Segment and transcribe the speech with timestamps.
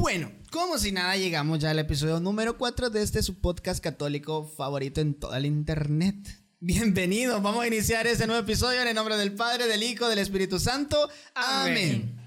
[0.00, 4.46] Bueno, como si nada, llegamos ya al episodio número 4 de este su podcast católico
[4.46, 6.16] favorito en toda la internet.
[6.58, 10.20] Bienvenidos, vamos a iniciar este nuevo episodio en el nombre del Padre, del Hijo, del
[10.20, 11.10] Espíritu Santo.
[11.34, 12.18] Amén.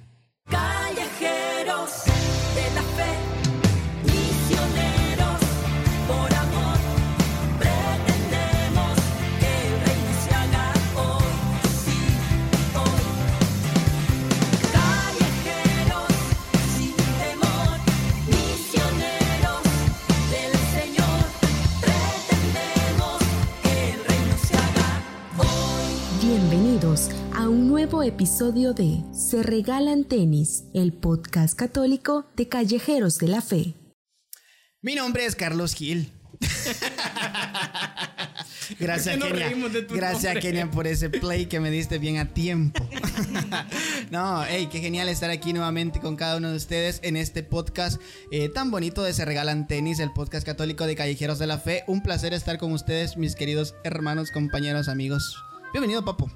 [0.46, 2.04] Callejeros
[2.54, 3.23] de la fe,
[26.83, 33.28] Bienvenidos a un nuevo episodio de Se Regalan Tenis, el podcast católico de Callejeros de
[33.30, 33.73] la Fe.
[34.81, 36.11] Mi nombre es Carlos Gil.
[38.80, 39.88] Gracias, ¿Por qué nos Kenia.
[39.95, 40.41] Gracias, nombre?
[40.41, 42.86] Kenia, por ese play que me diste bien a tiempo.
[44.11, 48.02] no, hey, qué genial estar aquí nuevamente con cada uno de ustedes en este podcast
[48.30, 51.86] eh, tan bonito de Se Regalan Tenis, el podcast católico de Callejeros de la Fe.
[51.88, 55.33] Un placer estar con ustedes, mis queridos hermanos, compañeros, amigos.
[55.73, 56.29] Bienvenido, papo.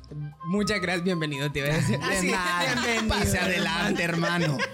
[0.48, 2.00] Muchas gracias, bienvenido, te iba a decir.
[2.00, 2.74] De Así, nada.
[2.74, 4.58] bienvenido, Pase adelante, hermano.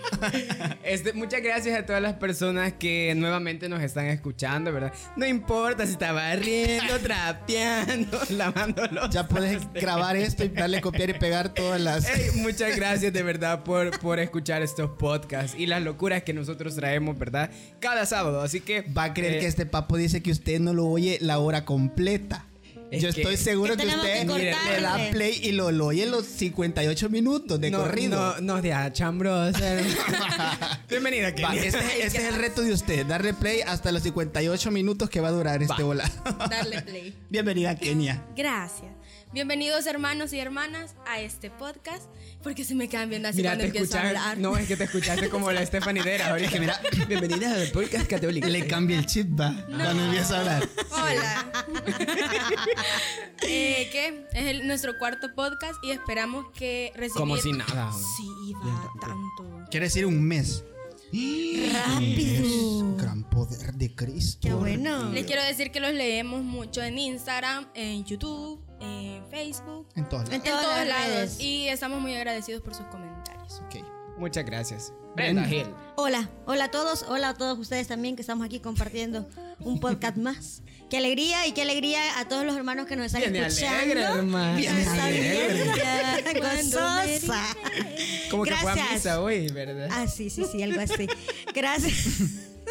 [0.85, 4.93] Este, muchas gracias a todas las personas que nuevamente nos están escuchando, ¿verdad?
[5.17, 11.09] No importa si está barriendo, trapeando, lavando los Ya puedes grabar esto y darle copiar
[11.09, 12.07] y pegar todas las.
[12.07, 16.75] Ey, muchas gracias de verdad por, por escuchar estos podcasts y las locuras que nosotros
[16.75, 17.51] traemos, ¿verdad?
[17.81, 18.83] Cada sábado, así que...
[18.83, 21.65] Va a creer eh, que este papo dice que usted no lo oye la hora
[21.65, 22.45] completa.
[22.93, 26.03] Es Yo que- estoy seguro Que usted que le da play y lo, lo oye
[26.03, 28.35] en los 58 minutos de no, corrido.
[28.35, 29.59] No, no, de achambrosa.
[30.89, 31.63] Bienvenida, Va, Kenia.
[31.63, 35.29] este, este es el reto de usted, darle play hasta los 58 minutos que va
[35.29, 36.11] a durar este volado.
[36.49, 37.15] darle play.
[37.29, 38.23] Bienvenida, Kenia.
[38.35, 38.91] Gracias.
[39.33, 42.03] Bienvenidos hermanos y hermanas a este podcast.
[42.43, 44.21] Porque se me quedan viendo así Mira, cuando te empiezo a escuchas.
[44.21, 44.37] hablar.
[44.37, 46.51] No, es que te escuchaste como la Stephanie Dera ahorita.
[46.51, 48.47] que mira- bienvenida al podcast católico.
[48.47, 50.69] Le cambia el chip, va, cuando empieza a hablar.
[50.91, 51.51] Hola.
[53.47, 54.27] eh, ¿Qué?
[54.33, 57.13] Es el- nuestro cuarto podcast y esperamos que recibir...
[57.17, 57.91] Como si nada.
[57.91, 59.67] Sí, va tanto.
[59.71, 60.63] Quiere decir un mes.
[61.73, 62.95] Rápido.
[62.97, 64.47] Gran poder de Cristo.
[64.47, 65.09] Qué bueno.
[65.11, 70.29] Les quiero decir que los leemos mucho en Instagram, en YouTube, en Facebook, En todos
[70.29, 70.61] En en lados.
[70.61, 71.39] todas lados.
[71.39, 73.61] Y estamos muy agradecidos por sus comentarios.
[73.65, 73.83] Ok.
[74.17, 74.93] Muchas gracias.
[75.15, 75.41] Brenda.
[75.41, 75.75] Brenda Gil.
[75.95, 79.27] Hola, hola a todos, hola a todos ustedes también que estamos aquí compartiendo
[79.59, 80.61] un podcast más.
[80.89, 83.79] Qué alegría y qué alegría a todos los hermanos que nos están Viene escuchando.
[83.79, 84.57] alegre, hermano.
[84.57, 86.39] Viene alegre.
[86.39, 87.43] Gozosa.
[88.29, 88.93] Como que fue a Gracias.
[88.93, 89.89] misa hoy, ¿verdad?
[89.91, 91.07] Ah, sí, sí, sí, algo así.
[91.55, 92.19] Gracias.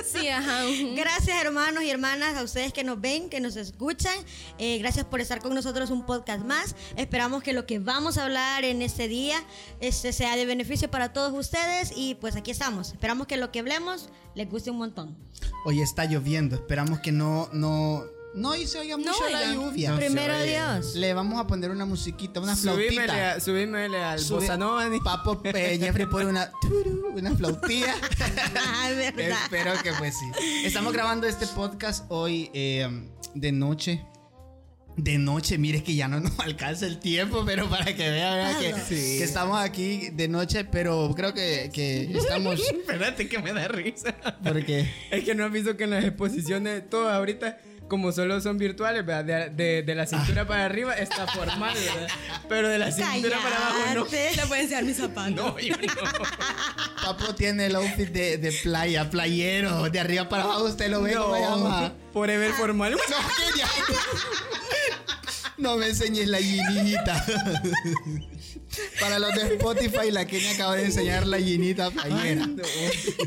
[0.04, 0.62] Sí, ajá.
[0.94, 4.14] Gracias hermanos y hermanas a ustedes que nos ven, que nos escuchan.
[4.58, 6.74] Eh, gracias por estar con nosotros un podcast más.
[6.96, 9.42] Esperamos que lo que vamos a hablar en este día
[9.80, 12.92] este, sea de beneficio para todos ustedes y pues aquí estamos.
[12.92, 15.16] Esperamos que lo que hablemos les guste un montón.
[15.64, 16.56] Hoy está lloviendo.
[16.56, 19.54] Esperamos que no, no, no y se oiga No mucho la oigan.
[19.54, 19.90] lluvia.
[19.90, 20.42] No Primero.
[20.42, 20.94] Dios.
[20.94, 23.32] Le vamos a poner una musiquita, una Subímele, flautita.
[23.32, 24.46] a- subímele al Sube-
[25.04, 26.50] Papo eh, Jeffrey pone una,
[27.14, 27.94] una flautilla.
[28.56, 28.90] Ah.
[28.90, 30.26] Espero que pues sí.
[30.64, 32.88] Estamos grabando este podcast hoy eh,
[33.34, 34.04] de noche.
[34.96, 38.60] De noche, mire que ya no nos alcanza el tiempo, pero para que vean ¿verdad?
[38.60, 39.18] que, Sí.
[39.18, 44.14] que estamos aquí de noche, pero creo que, que estamos Espérate que me da risa.
[44.42, 47.58] porque Es que no has visto que en las exposiciones, todo ahorita,
[47.92, 49.50] como solo son virtuales, ¿verdad?
[49.50, 52.08] De, de- de la cintura para arriba está formal, ¿verdad?
[52.48, 54.04] Pero de la cintura para abajo no.
[54.06, 55.34] Le pueden enseñar mis zapatos.
[55.34, 57.02] No, yo no.
[57.04, 61.12] Papo tiene el outfit de, de playa, playero, de arriba para abajo usted lo ve.
[61.14, 62.92] No, forever formal.
[62.92, 62.98] No,
[63.52, 63.68] que ya.
[65.58, 67.26] No me enseñes la guinita.
[69.00, 72.46] Para los de Spotify, la Kenia acaba de enseñar la guinita playera.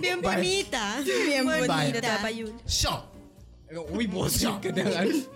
[0.01, 1.01] Bien bonita.
[1.05, 2.01] Bien bonita, bonita.
[2.01, 2.53] Tapayul.
[3.91, 4.83] Uy, vos, que te.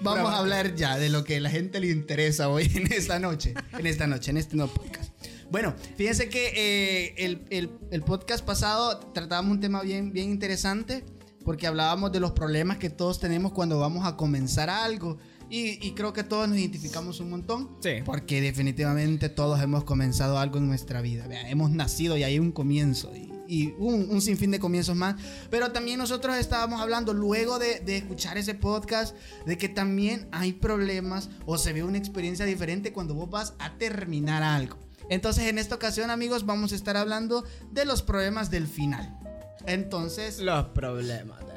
[0.01, 3.19] Vamos a hablar ya de lo que a la gente le interesa hoy en esta
[3.19, 3.53] noche.
[3.77, 5.11] En esta noche, en este nuevo podcast.
[5.51, 11.03] Bueno, fíjense que eh, el, el- el podcast pasado tratábamos un tema bien, bien interesante
[11.43, 15.17] porque hablábamos de los problemas que todos tenemos cuando vamos a comenzar algo.
[15.49, 17.69] Y, y creo que todos nos identificamos un montón.
[17.81, 18.01] Sí.
[18.05, 21.27] Porque definitivamente todos hemos comenzado algo en nuestra vida.
[21.27, 23.15] Vea, hemos nacido y hay un comienzo.
[23.15, 25.15] Y, y un, un sinfín de comienzos más.
[25.49, 29.15] Pero también nosotros estábamos hablando luego de, de escuchar ese podcast
[29.47, 33.77] de que también hay problemas o se ve una experiencia diferente cuando vos vas a
[33.77, 34.77] terminar algo.
[35.09, 39.17] Entonces en esta ocasión amigos vamos a estar hablando de los problemas del final.
[39.65, 40.39] Entonces...
[40.39, 41.48] Los problemas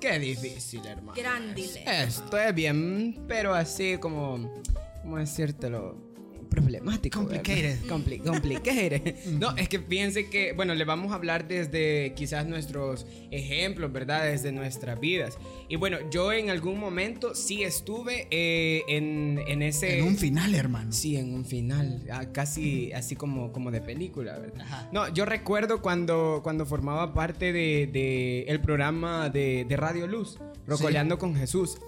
[0.00, 1.14] Qué difícil, hermano.
[1.16, 2.02] Gran dilema.
[2.02, 4.50] Esto es bien, pero así como.
[5.02, 6.03] ¿Cómo decírtelo?
[6.54, 7.20] Problemático.
[7.20, 7.78] Complicated.
[7.86, 9.16] Compli- complicated.
[9.38, 14.24] no, es que fíjense que, bueno, le vamos a hablar desde quizás nuestros ejemplos, ¿verdad?
[14.24, 15.38] Desde nuestras vidas.
[15.68, 19.98] Y bueno, yo en algún momento sí estuve eh, en, en ese...
[19.98, 20.92] En un final, hermano.
[20.92, 24.60] Sí, en un final, ah, casi así como, como de película, ¿verdad?
[24.62, 24.88] Ajá.
[24.92, 30.38] No, yo recuerdo cuando, cuando formaba parte de, de el programa de, de Radio Luz,
[30.66, 31.78] Rocoleando con Jesús.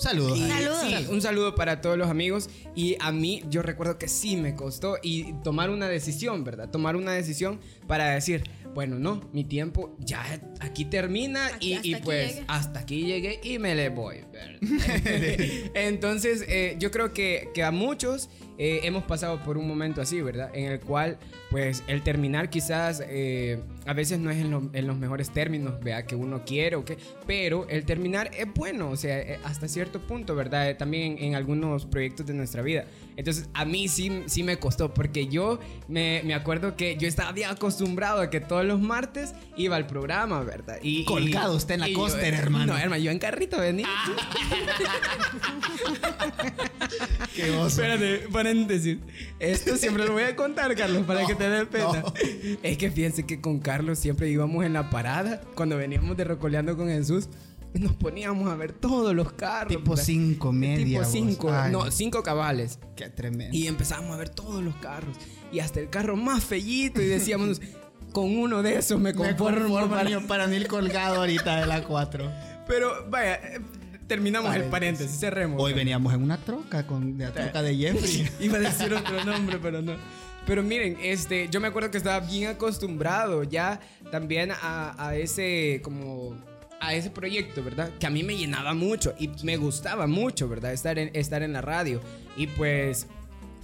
[0.00, 0.38] Saludos.
[0.38, 0.50] Y- ahí.
[0.64, 0.80] Saludos.
[0.82, 2.48] sí, un saludo para todos los amigos.
[2.74, 6.70] Y a mí, yo recuerdo que sí me costó y tomar una decisión, ¿verdad?
[6.70, 8.44] Tomar una decisión para decir,
[8.74, 10.24] bueno, no, mi tiempo ya
[10.60, 12.44] aquí termina Aquí- y, hasta y aquí pues llegué.
[12.48, 14.18] hasta aquí llegué y me le voy.
[14.32, 14.58] ¿verdad?
[15.74, 18.28] Entonces, eh, yo creo que, que a muchos
[18.62, 20.50] eh, hemos pasado por un momento así, ¿verdad?
[20.52, 21.16] En el cual,
[21.50, 25.80] pues, el terminar quizás eh, a veces no es en, lo- en los mejores términos,
[25.80, 29.66] vea, que uno quiere o qué, pero el terminar es bueno, o sea, eh, hasta
[29.66, 30.68] cierto punto, ¿verdad?
[30.68, 32.84] Eh, También en, en algunos proyectos de nuestra vida.
[33.16, 35.58] Entonces, a mí sí, sí me costó, porque yo
[35.88, 39.86] me, me acuerdo que yo estaba bien acostumbrado a que todos los martes iba al
[39.86, 40.76] programa, ¿verdad?
[40.82, 42.74] Y, y- Colgado usted en la y yo- coaster, hermano.
[42.74, 43.88] No, hermano, yo en carrito venía.
[47.34, 47.66] Qué oso.
[47.82, 48.98] Espérate, paréntesis.
[49.38, 52.02] Esto siempre lo voy a contar, Carlos, para No, que te dé pena.
[52.02, 52.12] no.
[52.62, 56.76] Es que fíjense que con Carlos siempre íbamos en la parada, cuando veníamos de Rocoleando
[56.76, 57.28] con Jesús,
[57.72, 59.68] nos poníamos a ver todos los carros.
[59.68, 60.04] Tipo ¿verdad?
[60.04, 60.84] cinco, media.
[60.84, 61.08] Tipo vos.
[61.12, 62.78] cinco, Ay, no, cinco cabales.
[62.96, 63.56] Qué tremendo.
[63.56, 65.16] Y empezábamos a ver todos los carros.
[65.52, 67.00] Y hasta el carro más fellito.
[67.00, 67.60] Y decíamos,
[68.12, 69.68] con uno de esos me Me conformo.
[69.68, 72.28] conformo para- para, para mí el colgado ahorita de la 4.
[72.66, 73.40] Pero vaya,
[74.10, 75.62] terminamos el paréntesis, cerremos.
[75.62, 78.28] Hoy veníamos en una troca, con la troca de Jeffrey.
[78.40, 79.92] Iba a decir otro nombre, pero no.
[80.44, 83.78] Pero miren, este, yo me acuerdo que estaba bien acostumbrado ya
[84.10, 86.34] también a, a ese como
[86.80, 87.92] a ese proyecto, ¿verdad?
[88.00, 90.72] Que a mí me llenaba mucho y me gustaba mucho, ¿verdad?
[90.72, 92.00] Estar en, estar en la radio.
[92.36, 93.06] Y pues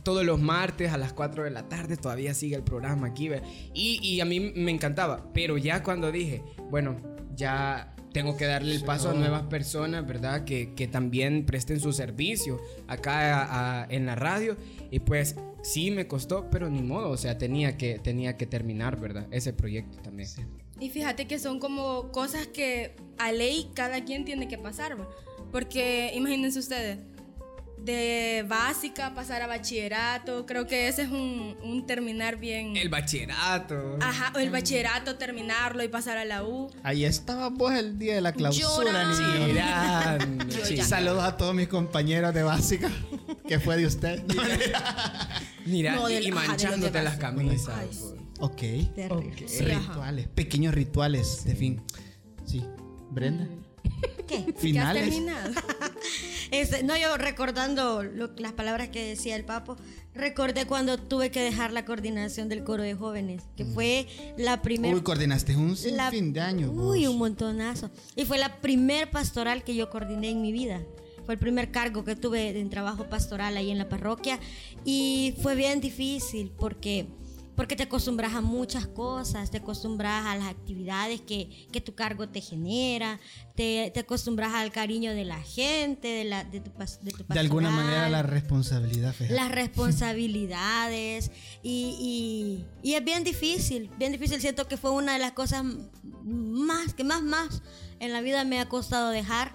[0.04, 3.28] todos los martes a las 4 de la tarde todavía sigue el programa aquí.
[3.28, 3.42] ¿ve?
[3.74, 5.26] Y, y a mí me encantaba.
[5.34, 7.00] Pero ya cuando dije, bueno,
[7.34, 10.44] ya tengo que darle el paso a nuevas personas, ¿verdad?
[10.46, 12.58] Que, que también presten su servicio
[12.88, 14.56] acá a- a- en la radio.
[14.90, 17.10] Y pues sí me costó, pero ni modo.
[17.10, 19.26] O sea, tenía que, tenía que terminar, ¿verdad?
[19.30, 20.30] Ese proyecto también.
[20.80, 24.96] Y fíjate que son como cosas que a ley cada quien tiene que pasar,
[25.52, 26.98] porque imagínense ustedes,
[27.86, 32.76] de básica pasar a bachillerato, creo que ese es un, un terminar bien...
[32.76, 33.96] El bachillerato.
[34.00, 36.68] Ajá, o el bachillerato, terminarlo y pasar a la U.
[36.82, 39.54] Ahí estaba vos el día de la clausura, sí.
[39.54, 40.18] ya.
[40.84, 42.90] Saludos a todos mis compañeros de básica,
[43.48, 44.22] que fue de usted.
[45.64, 47.74] Mira, No, del- y ajá, de los manchándote las camisas.
[47.78, 47.88] Ay,
[48.40, 48.94] ok.
[48.96, 49.48] Terrible.
[49.48, 49.78] Sí, ajá.
[49.92, 51.82] Rituales, pequeños rituales, de fin.
[52.44, 52.64] Sí.
[53.10, 53.46] Brenda.
[54.26, 54.44] ¿Qué?
[54.44, 55.04] ¿Que has Finales.
[55.04, 55.52] terminado?
[56.52, 59.76] Este, no, yo recordando lo- las palabras que decía el Papo,
[60.14, 64.06] recordé cuando tuve que dejar la coordinación del coro de jóvenes, que fue
[64.38, 64.94] la primera...
[64.94, 66.70] Uy, coordinaste un la- fin de año.
[66.70, 67.12] Uy, vos.
[67.14, 67.90] un montonazo.
[68.14, 70.82] Y fue la primer pastoral que yo coordiné en mi vida.
[71.24, 74.38] Fue el primer cargo que tuve en trabajo pastoral ahí en la parroquia.
[74.84, 77.08] Y fue bien difícil porque,
[77.56, 82.28] porque te acostumbras a muchas cosas, te acostumbras a las actividades que, que tu cargo
[82.28, 83.18] te genera,
[83.54, 86.70] te, te acostumbras al cariño de la gente, de, la, de, tu,
[87.02, 89.34] de tu De alguna manera la responsabilidad, fíjate.
[89.34, 91.30] las responsabilidades
[91.62, 94.40] y, y- y es bien difícil, bien difícil.
[94.40, 95.64] Siento que fue una de las cosas
[96.24, 97.62] más, que más, más
[98.00, 99.52] en la vida me ha costado dejar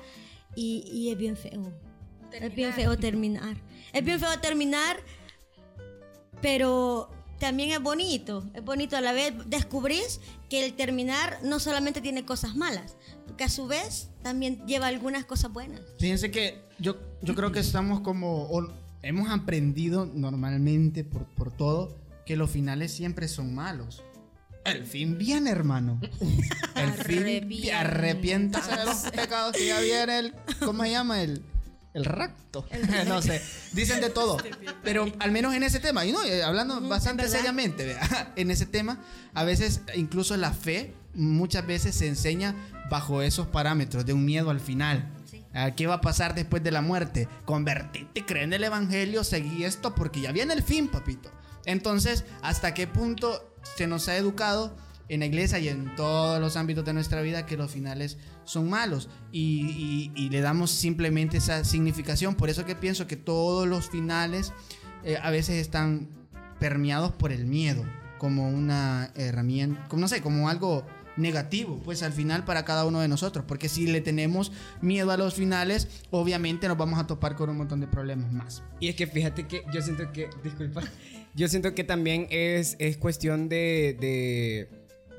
[0.56, 1.72] y, y es bien feo.
[2.32, 2.74] Es bien Terminar.
[2.74, 3.58] feo terminar.
[3.94, 4.98] Es bien feo terminar,
[6.42, 7.10] pero
[7.42, 8.50] también es bonito.
[8.54, 9.34] Es bonito a la vez.
[9.48, 12.96] Descubrís que el terminar no solamente tiene cosas malas,
[13.36, 15.82] que a su vez también lleva algunas cosas buenas.
[16.00, 18.72] Fíjense que yo, yo creo que estamos como, o
[19.02, 24.04] hemos aprendido normalmente por, por todo, que los finales siempre son malos.
[24.64, 26.00] El fin viene, hermano.
[26.76, 28.76] El fin Arrepiéntase.
[28.76, 31.24] de los pecados que ya viene el, ¿cómo se llama?
[31.24, 31.42] El,
[31.94, 32.66] el rapto.
[33.08, 33.42] no sé.
[33.74, 34.38] Dicen de todo.
[34.84, 37.38] Pero al menos en ese tema, y no, eh, hablando bastante ¿verdad?
[37.38, 37.98] seriamente,
[38.36, 39.00] en ese tema,
[39.34, 42.56] a veces incluso la fe muchas veces se enseña
[42.90, 45.10] bajo esos parámetros de un miedo al final.
[45.30, 45.44] Sí.
[45.54, 47.28] Ah, ¿Qué va a pasar después de la muerte?
[47.46, 51.30] Convertirte, cree en el evangelio, seguí esto porque ya viene el fin, papito.
[51.66, 54.76] Entonces, ¿hasta qué punto se nos ha educado
[55.12, 58.70] en la iglesia y en todos los ámbitos de nuestra vida que los finales son
[58.70, 59.10] malos?
[59.32, 62.36] Y, le damos simplemente esa significación.
[62.36, 64.54] Por eso que pienso que todos los finales
[65.04, 66.08] eh, a veces están
[66.60, 67.84] permeados por el miedo,
[68.18, 70.86] como una herramienta, como no sé, como algo
[71.18, 74.52] negativo, pues al final para cada uno de nosotros, porque si le tenemos
[74.82, 78.64] miedo a los finales, obviamente nos vamos a topar con un montón de problemas más.
[78.80, 80.82] Y es que fíjate que yo siento que, disculpa,
[81.36, 84.70] yo siento que también es, es cuestión de-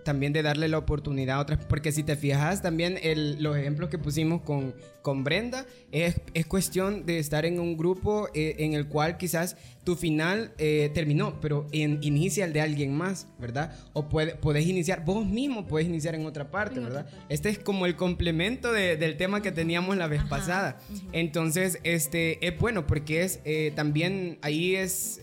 [0.05, 3.89] también de darle la oportunidad a otras, porque si te fijas también el- los ejemplos
[3.91, 8.75] que pusimos con, con Brenda, es, es cuestión de estar en un grupo eh, en
[8.75, 13.77] el cual quizás tu final eh, terminó, pero en- inicia el de alguien más, ¿verdad?
[13.95, 17.07] O puede, puedes iniciar, vos mismo puedes iniciar en otra parte, ¿verdad?
[17.29, 20.79] Este es como el complemento de- del tema que teníamos la vez pasada.
[21.13, 25.21] Entonces, este, es bueno porque es eh, también ahí es...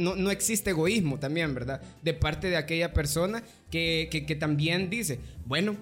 [0.00, 1.80] no, no existe egoísmo también, ¿verdad?
[2.02, 5.76] De parte de aquella persona que, que- que también dice, bueno,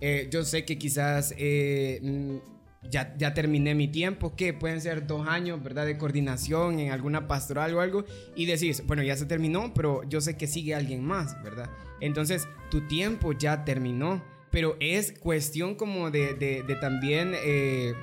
[0.00, 2.36] eh, yo sé que quizás eh, mm,
[2.90, 5.86] ya, ya terminé mi tiempo, que pueden ser dos años, ¿verdad?
[5.86, 8.04] De coordinación en alguna pastoral o algo,
[8.36, 11.70] y decís, bueno, ya se terminó, pero yo sé que sigue alguien más, ¿verdad?
[12.00, 17.32] Entonces, tu tiempo ya terminó, pero es cuestión como de, de- de también...
[17.44, 17.94] eh,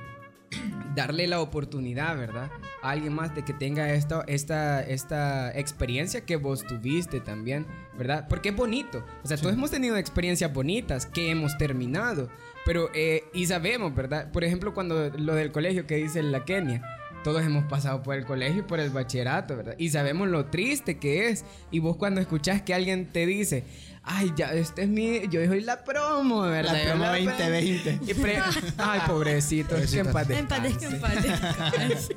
[0.94, 2.50] darle la oportunidad, ¿verdad?
[2.82, 7.66] A alguien más de que tenga esta, esta, esta experiencia que vos tuviste también,
[7.96, 8.26] ¿verdad?
[8.28, 9.04] Porque es bonito.
[9.22, 12.28] O sea, todos hemos tenido experiencias bonitas que hemos terminado.
[12.64, 14.30] Pero, eh, y sabemos, ¿verdad?
[14.32, 16.82] Por ejemplo, cuando lo del colegio que dice la Kenia.
[17.22, 19.74] Todos hemos pasado por el colegio y por el bachillerato, ¿verdad?
[19.76, 21.44] Y sabemos lo triste que es.
[21.70, 23.64] Y vos cuando escuchás que alguien te dice,
[24.02, 26.72] ay, ya, este es mi, yo soy la promo, ¿verdad?
[26.72, 28.00] La promo la- 2020.
[28.06, 28.38] y pre-
[28.78, 29.76] Ay, pobrecito.
[29.76, 31.28] que en paz En paz descanse.
[31.28, 32.14] descanse.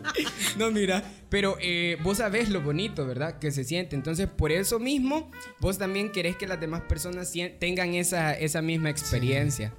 [0.57, 3.39] No, mira, pero eh, vos sabés lo bonito, ¿verdad?
[3.39, 3.95] Que se siente.
[3.95, 8.89] Entonces, por eso mismo, vos también querés que las demás personas tengan esa, esa misma
[8.89, 9.73] experiencia.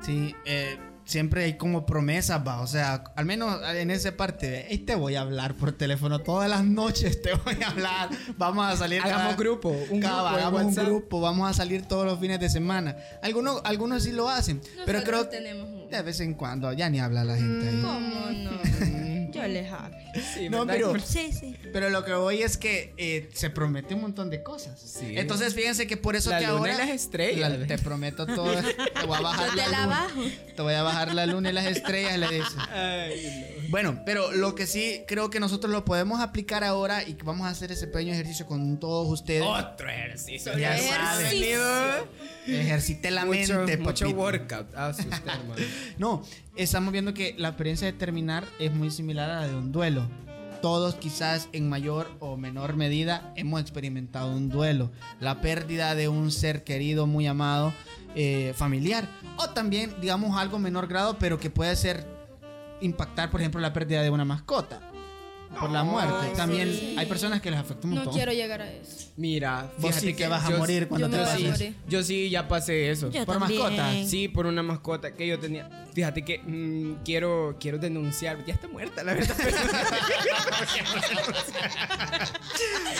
[0.00, 0.76] Sí, eh,
[1.06, 2.60] siempre hay como promesas, va.
[2.60, 6.18] O sea, al menos en esa parte, de, "Ey, te voy a hablar por teléfono
[6.18, 8.10] todas las noches, te voy a hablar.
[8.36, 9.00] Vamos a salir.
[9.00, 12.38] Hagamos cada- grupo, un cada- grupo hagamos un grupo, vamos a salir todos los fines
[12.40, 12.96] de semana.
[13.22, 15.40] Algunos, algunos sí lo hacen, pero creo que
[15.90, 17.80] de vez en cuando ya ni habla la gente ahí.
[17.80, 19.06] ¿Cómo no?
[19.32, 19.96] Yo les hablo.
[20.34, 21.56] Sí, pero- Sí, sí.
[21.72, 24.80] Pero lo que voy es que eh, se promete un montón de cosas.
[24.80, 25.14] Sí.
[25.16, 27.58] Entonces fíjense que por eso La que luna ahora y las estrellas.
[27.58, 28.54] La- te prometo todo.
[29.00, 29.86] Te voy a bajar Yo la te la luna.
[29.86, 30.22] bajo.
[30.56, 32.56] Te voy a bajar la luna y las estrellas, le dice.
[32.72, 37.24] Ay, Bueno, pero lo que sí creo que nosotros lo podemos aplicar ahora y que
[37.24, 39.40] vamos a hacer ese pequeño ejercicio con todos ustedes.
[39.42, 39.50] no.
[39.52, 40.56] Otro ejercicio.
[40.56, 41.58] Ya Ejercicio.
[41.58, 42.06] saben.
[42.46, 44.20] Ejercite la Mucho, mente, mucho papito.
[44.20, 44.66] workout.
[44.76, 45.54] Ah, sí, usted, hermano.
[45.98, 46.24] No,
[46.56, 50.08] estamos viendo que la experiencia de terminar es muy similar a la de un duelo.
[50.62, 56.32] Todos quizás en mayor o menor medida hemos experimentado un duelo, la pérdida de un
[56.32, 57.72] ser querido muy amado,
[58.14, 62.06] eh, familiar, o también digamos algo menor grado, pero que puede ser
[62.80, 64.80] impactar, por ejemplo, la pérdida de una mascota
[65.58, 66.32] por la muerte.
[66.36, 66.94] También sí.
[66.98, 68.14] hay personas que les afecta un No montón.
[68.14, 69.06] quiero llegar a eso.
[69.16, 71.50] Mira, Vos fíjate sí que vas a yo- morir cuando te sí, pases.
[71.50, 71.74] morir.
[71.88, 73.10] yo sí ya pasé eso.
[73.10, 73.60] Yo Por también.
[73.62, 73.92] mascota.
[74.06, 75.86] Sí, por una mascota que yo tenía.
[75.94, 78.44] Fíjate que mm, quiero, quiero denunciar.
[78.44, 79.34] Ya está muerta, la verdad.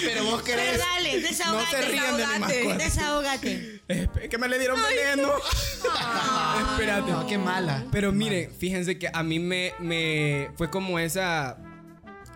[0.00, 0.78] Pero vos Pero querés.
[0.78, 1.76] dale, desahogate.
[1.76, 2.84] No se rían de mi desahogate, mascota.
[2.84, 3.80] Desahogate.
[3.88, 5.32] Es que me le dieron veneno.
[6.72, 7.10] Espérate.
[7.10, 7.84] No, qué mala.
[7.92, 11.56] Pero miren, fíjense que a mí me, me fue como esa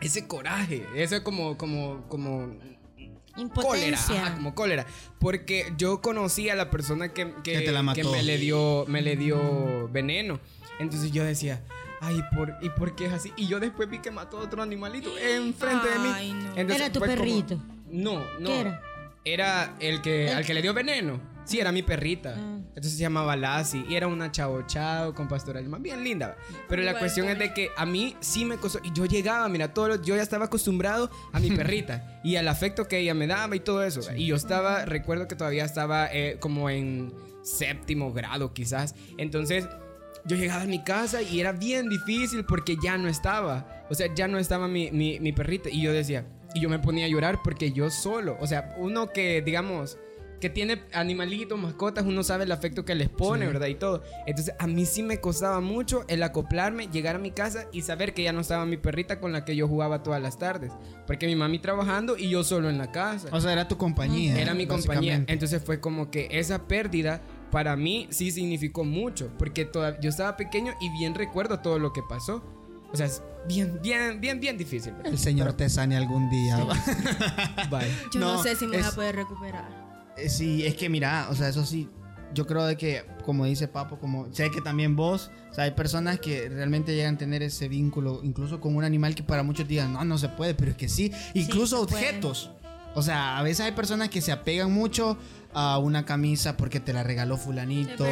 [0.01, 2.55] ese coraje, ese como como como
[3.55, 4.87] cólera, ajá, como cólera,
[5.19, 8.01] porque yo conocí a la persona que, que, Que te la mató.
[8.01, 10.41] que me le dio me le dio veneno.
[10.79, 11.63] Entonces yo decía,
[12.01, 13.33] ay, ¿por, ¿y por qué es así?
[13.37, 16.09] Y yo después vi que mató a otro animalito enfrente de mí.
[16.15, 16.49] Ay, no.
[16.57, 17.63] Entonces Era tu como- perrito.
[17.91, 18.47] no, no.
[18.49, 18.83] ¿Qué era?
[19.25, 21.21] Era el que, al que le dio veneno.
[21.45, 22.37] Sí, era mi perrita.
[22.39, 22.59] Ah.
[22.69, 23.85] Entonces se llamaba Lassie.
[23.89, 25.83] Y era una chavo chao con pastor alemán.
[25.83, 26.37] Bien linda.
[26.69, 28.79] Pero la cuestión es de que a mí sí me costó.
[28.85, 32.21] Y yo llegaba, mira, todo lo- yo ya estaba acostumbrado a mi perrita.
[32.23, 34.01] y al afecto que ella me daba y todo eso.
[34.15, 37.13] Y yo estaba, recuerdo que todavía estaba eh, como en
[37.43, 38.95] séptimo grado quizás.
[39.19, 39.67] Entonces
[40.25, 43.85] yo llegaba a mi casa y era bien difícil porque ya no estaba.
[43.91, 45.69] O sea, ya no estaba mi, mi, mi perrita.
[45.69, 49.09] Y yo decía, y yo me ponía a llorar porque yo solo, o sea, uno
[49.11, 49.99] que, digamos,
[50.41, 53.67] que tiene animalitos, mascotas, uno sabe el afecto que les pone, ¿verdad?
[53.67, 54.03] Y todo.
[54.27, 58.15] Entonces, a mí sí me costaba mucho el acoplarme, llegar a mi casa y saber
[58.15, 60.73] que ya no estaba mi perrita con la que yo jugaba todas las tardes.
[61.07, 63.29] Porque mi mami trabajando y yo solo en la casa.
[63.33, 64.41] O sea, era tu compañía.
[64.41, 65.23] Era mi compañía.
[65.27, 69.31] Entonces fue como que esa pérdida para mí sí significó mucho.
[69.39, 72.43] Porque toda- yo estaba pequeño y bien recuerdo todo lo que pasó.
[72.93, 73.09] O sea,
[73.49, 74.93] bien, bien, bien, bien difícil.
[74.93, 75.13] ¿verdad?
[75.13, 76.57] El señor te sane algún día.
[77.71, 77.89] Bye.
[78.13, 79.69] Yo no, No, sé si me voy a poder recuperar.
[80.17, 81.89] Eh, Sí, es que mira, o sea, eso sí.
[82.33, 85.73] Yo creo de que, como dice Papo, como sé que también vos, o sea, hay
[85.73, 89.67] personas que realmente llegan a tener ese vínculo, incluso con un animal que para muchos
[89.67, 91.11] digan, no, no se puede, pero es que sí.
[91.35, 92.05] Incluso puede.
[92.09, 92.53] objetos.
[92.95, 95.17] O sea, a veces hay personas que se apegan mucho
[95.53, 98.05] a una camisa porque te la regaló fulanito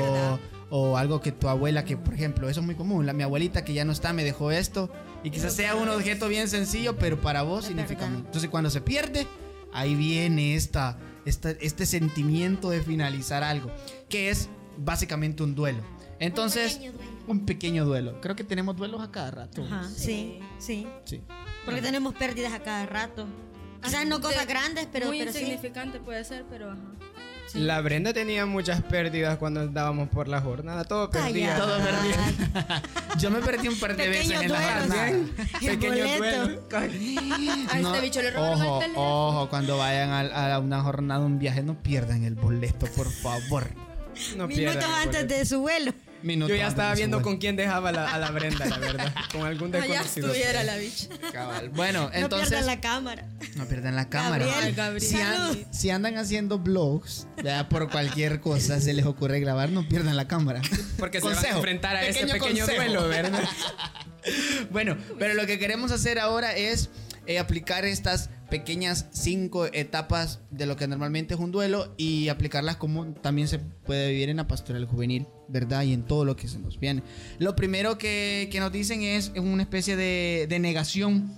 [0.70, 3.64] o algo que tu abuela, que por ejemplo, eso es muy común, la mi abuelita
[3.64, 4.90] que ya no está me dejó esto
[5.24, 8.26] y quizás sea un objeto bien sencillo, pero para vos Es significa mucho.
[8.26, 9.26] Entonces cuando se pierde,
[9.72, 13.70] ahí viene esta, esta, este sentimiento de finalizar algo,
[14.08, 15.82] que es básicamente un duelo.
[16.20, 17.24] Entonces, pequeño duelo.
[17.28, 18.20] un pequeño duelo.
[18.20, 19.64] Creo que tenemos duelos a cada rato.
[19.64, 20.86] Ajá, sí, sí.
[21.04, 21.20] Sí.
[21.64, 23.26] Porque tenemos pérdidas a cada rato.
[23.82, 25.38] Quizás no cosas De- grandes, pero, Muy pero sí.
[25.38, 26.80] insignificante puede ser, pero ajá.
[27.54, 30.84] La Brenda tenía muchas pérdidas cuando andábamos por la jornada.
[30.84, 31.56] Todo perdía.
[31.56, 32.16] Todo perdido.
[33.18, 35.12] Yo me perdí un par de veces Pequeños en la jornada.
[35.60, 36.60] Pequeño duelo.
[36.70, 39.28] A este bicho le robaron ojo, el teléfono.
[39.28, 43.70] ojo, cuando vayan a, a una jornada, un viaje, no pierdan el boleto, por favor.
[44.36, 45.92] No Minutos antes de su vuelo.
[46.22, 49.14] Minuto Yo ya estaba viendo con quién dejaba la- a la Brenda, la verdad.
[49.32, 50.26] Con algún Allá desconocido.
[50.32, 51.06] estuviera la bicha.
[51.32, 51.68] Cabal.
[51.70, 52.48] Bueno, no entonces.
[52.48, 53.28] pierdan la cámara.
[53.54, 54.44] No pierdan la cámara.
[54.46, 55.00] Gabriel, Gabriel.
[55.08, 55.58] Si, an- Salud.
[55.70, 60.26] si andan haciendo vlogs, ya por cualquier cosa se les ocurre grabar, no pierdan la
[60.26, 60.60] cámara.
[60.98, 61.56] Porque se van a Consejo.
[61.58, 62.82] enfrentar a ese Pequeño pequeño consejo.
[62.82, 63.42] duelo, ¿verdad?
[64.70, 66.90] Bueno, pero lo que queremos hacer ahora es
[67.26, 72.76] eh, aplicar estas pequeñas cinco etapas de lo que normalmente es un duelo y aplicarlas
[72.76, 75.82] como también se puede vivir en la pastoral juvenil, ¿verdad?
[75.82, 77.02] Y en todo lo que se nos viene.
[77.38, 81.32] Lo primero que, que nos dicen es una especie de, de negación,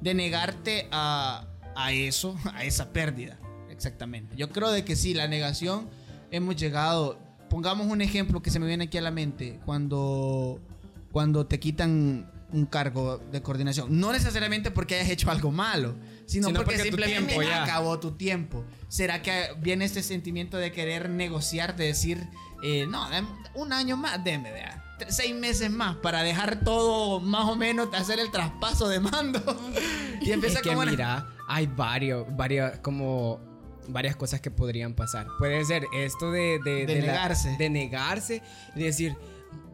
[0.00, 3.38] de negarte a, a eso, a esa pérdida.
[3.70, 4.36] Exactamente.
[4.36, 5.88] Yo creo de que sí, la negación
[6.30, 7.18] hemos llegado.
[7.48, 9.58] Pongamos un ejemplo que se me viene aquí a la mente.
[9.64, 10.60] Cuando,
[11.10, 13.98] cuando te quitan un cargo de coordinación.
[13.98, 15.94] No necesariamente porque hayas hecho algo malo,
[16.30, 17.64] sino, Sino porque, porque tu simplemente tiempo ya.
[17.64, 18.64] acabó tu tiempo.
[18.88, 22.28] ¿Será que viene este sentimiento de querer negociar, de decir,
[22.62, 23.06] eh, no,
[23.54, 28.20] un año más, déme, vea, seis meses más para dejar todo más o menos, hacer
[28.20, 29.40] el traspaso de mando?
[30.20, 33.40] y empieza es que como mira, hay varios, varias, como
[33.88, 35.26] varias cosas que podrían pasar.
[35.38, 37.56] Puede ser esto de, de, De la- negarse.
[37.58, 38.42] de negarse
[38.76, 39.16] y decir,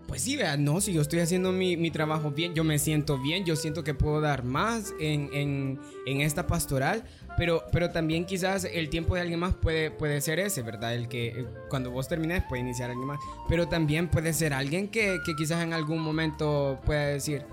[0.06, 3.18] pues sí, vea, no, si yo estoy haciendo mi, mi trabajo bien, yo me siento
[3.18, 7.02] bien, yo siento que puedo dar más en, en- en esta pastoral,
[7.36, 10.94] pero, pero también quizás el tiempo de alguien más puede, puede ser ese, ¿verdad?
[10.94, 14.88] El que eh, cuando vos termines puede iniciar alguien más, pero también puede ser alguien
[14.88, 17.44] que, que quizás en algún momento pueda decir,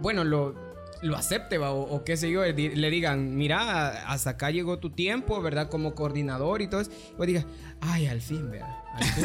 [0.00, 0.54] bueno, lo,
[1.02, 1.70] lo acepte ¿va?
[1.72, 5.40] o, o qué sé yo, le di- le digan, mira, hasta acá llegó tu tiempo,
[5.40, 5.68] ¿verdad?
[5.70, 6.90] Como coordinador y todo eso.
[7.12, 7.46] Y vos digas,
[7.80, 8.75] ay, al fin, vea.
[8.96, 9.24] Al fin,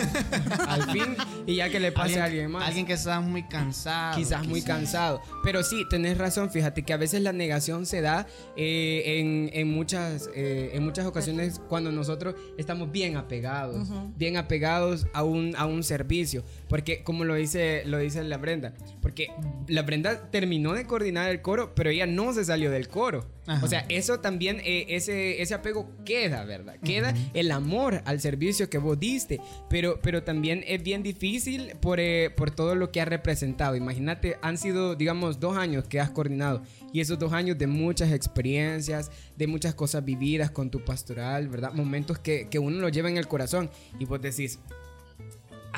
[0.67, 1.15] al fin,
[1.47, 2.67] y ya que le pase a alguien más.
[2.67, 4.17] Alguien que está muy cansado.
[4.17, 5.21] Quizás muy cansado.
[5.43, 6.49] Pero sí, tenés razón.
[6.51, 11.05] Fíjate que a veces la negación se da eh, en, en muchas, eh, en muchas
[11.05, 13.89] ocasiones cuando nosotros estamos bien apegados.
[14.15, 16.43] Bien apegados a un, a un servicio.
[16.71, 18.73] Porque, como lo dice, lo dice la Brenda.
[19.01, 19.27] Porque
[19.67, 23.27] la Brenda terminó de coordinar el coro, pero ella no se salió del coro.
[23.45, 23.65] Ajá.
[23.65, 26.77] O sea, eso también, eh, ese, ese apego queda, ¿verdad?
[26.81, 29.41] Queda el amor al servicio que vos diste.
[29.69, 33.75] Pero, pero también es bien difícil por, eh, por todo lo que ha representado.
[33.75, 36.63] Imagínate, han sido, digamos, dos años que has coordinado.
[36.93, 41.73] Y esos dos años de muchas experiencias, de muchas cosas vividas con tu pastoral, ¿verdad?
[41.73, 43.69] Momentos que, que uno lo lleva en el corazón.
[43.99, 44.57] Y vos decís,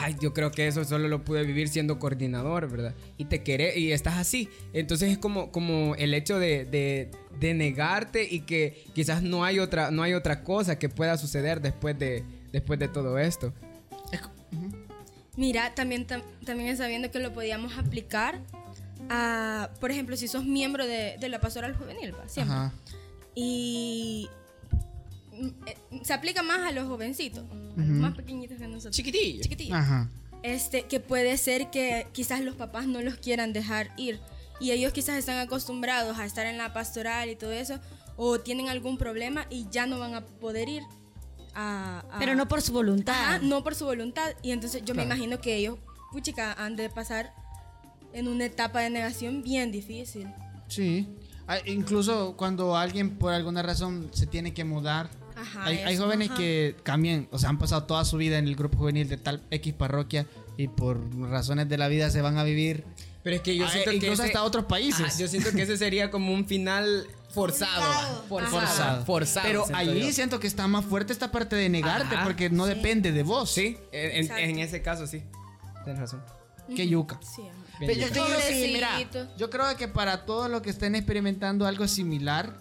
[0.03, 2.93] Ay, yo creo que eso solo lo pude vivir siendo coordinador, ¿verdad?
[3.17, 4.49] Y te querés, y estás así.
[4.73, 9.59] Entonces es como, como el hecho de, de- de negarte y que quizás no hay
[9.59, 13.53] otra, no hay otra cosa que pueda suceder después de, después de todo esto.
[15.35, 18.39] Mira, también, tam- también está viendo que lo podíamos aplicar
[19.09, 22.27] a, por ejemplo, si sos miembro de, de la pastoral juvenil, ¿va?
[22.29, 22.55] Siempre.
[22.55, 22.73] Ajá.
[23.35, 24.29] Y
[26.03, 28.95] se aplica más a los jovencitos, a los más pequeñitos que nosotros.
[28.95, 29.41] Chiquitillo.
[29.41, 29.77] Chiquitillos.
[29.77, 30.09] Ajá.
[30.43, 34.19] Este, que puede ser que quizás los papás no los quieran dejar ir
[34.59, 37.79] y ellos quizás están acostumbrados a estar en la pastoral y todo eso
[38.17, 40.83] o tienen algún problema y ya no van a poder ir
[41.55, 43.13] a, a- Pero no por su voluntad.
[43.13, 45.15] Ajá, no por su voluntad y entonces yo me Claro.
[45.15, 45.77] imagino que ellos
[46.11, 47.33] puchica han de pasar
[48.11, 50.27] en una etapa de negación bien difícil.
[50.67, 51.07] Sí.
[51.47, 55.09] Ah, Incluso cuando alguien por alguna razón se tiene que mudar.
[55.35, 56.37] Ajá, hay, hay jóvenes ajá.
[56.37, 59.41] que cambian, o sea, han pasado toda su vida en el grupo juvenil de tal
[59.51, 60.25] X parroquia
[60.57, 62.83] y por razones de la vida se van a vivir
[63.23, 65.13] Pero es que yo Ah, siento que incluso ese- hasta otros países.
[65.15, 67.81] Ah, yo siento que ese sería como un final forzado.
[68.27, 68.51] Forzado.
[68.59, 69.05] forzado.
[69.05, 70.11] Forzado, Pero siento ahí yo.
[70.11, 72.25] siento que está más fuerte esta parte de negarte Ajá.
[72.25, 73.49] porque no depende de vos.
[73.49, 75.23] Sí, en, en- ese caso sí.
[75.83, 76.21] Tienes razón.
[76.75, 77.19] Qué yuca.
[77.21, 77.41] Sí,
[77.79, 78.27] Pero yo, yuca.
[78.29, 78.89] yo- sí, mira,
[79.37, 82.57] yo creo que para todos los que estén experimentando algo similar,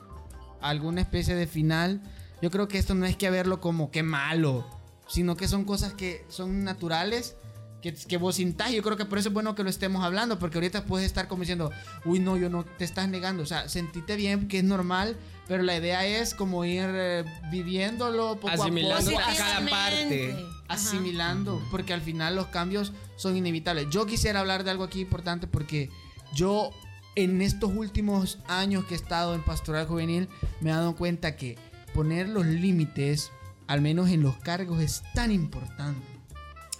[0.61, 2.00] alguna especie de final,
[2.42, 4.66] yo creo que esto no es que verlo como que malo,
[5.07, 7.37] sino que son cosas que son naturales
[7.81, 8.72] que, que vos sintás.
[8.72, 11.28] Yo creo que por eso es bueno que lo estemos hablando, porque ahorita puedes estar
[11.28, 11.70] como diciendo,
[12.05, 13.42] uy, no, yo no te estás negando.
[13.42, 18.37] O sea, sentite bien, que es normal, pero la idea es como ir eh, viviéndolo
[18.37, 19.24] poco Asimilando a poco.
[19.24, 19.68] a cada parte.
[19.68, 20.33] Positivamente.
[20.33, 20.74] Ajá.
[20.74, 23.88] asimilando, porque al final los cambios son inevitables.
[23.90, 25.90] Yo quisiera hablar de algo aquí importante porque
[26.35, 26.70] yo
[27.14, 30.28] en estos últimos años que he estado en pastoral juvenil
[30.61, 31.59] me he dado cuenta que
[31.94, 33.31] poner los límites,
[33.66, 36.07] al menos en los cargos, es tan importante.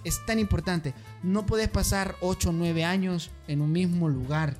[0.05, 0.95] Es tan importante.
[1.23, 4.57] No puedes pasar 8 o 9 años en un mismo lugar.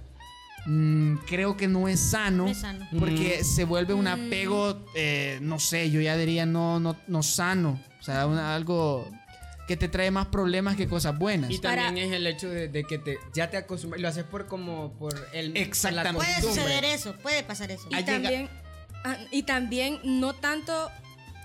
[0.67, 2.45] Mm, creo que no es sano.
[2.45, 2.87] No es sano.
[2.97, 7.81] Porque se vuelve un apego, eh, no sé, yo ya diría no, no, no sano.
[8.01, 9.09] O sea, una- algo
[9.67, 11.51] que te trae más problemas que cosas buenas.
[11.51, 14.25] Y Para- también es el hecho de, de que te, ya te acostumbras, lo haces
[14.25, 16.13] por como por el Exactamente.
[16.19, 17.89] la Puede suceder eso, puede pasar eso.
[17.91, 18.62] Y llega- también, ah,
[19.31, 20.91] y también no tanto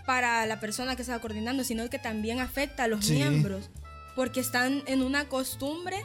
[0.06, 3.14] para la persona que está coordinando, sino que también afecta a los Sí.
[3.14, 3.70] miembros,
[4.16, 5.98] porque están en una costumbre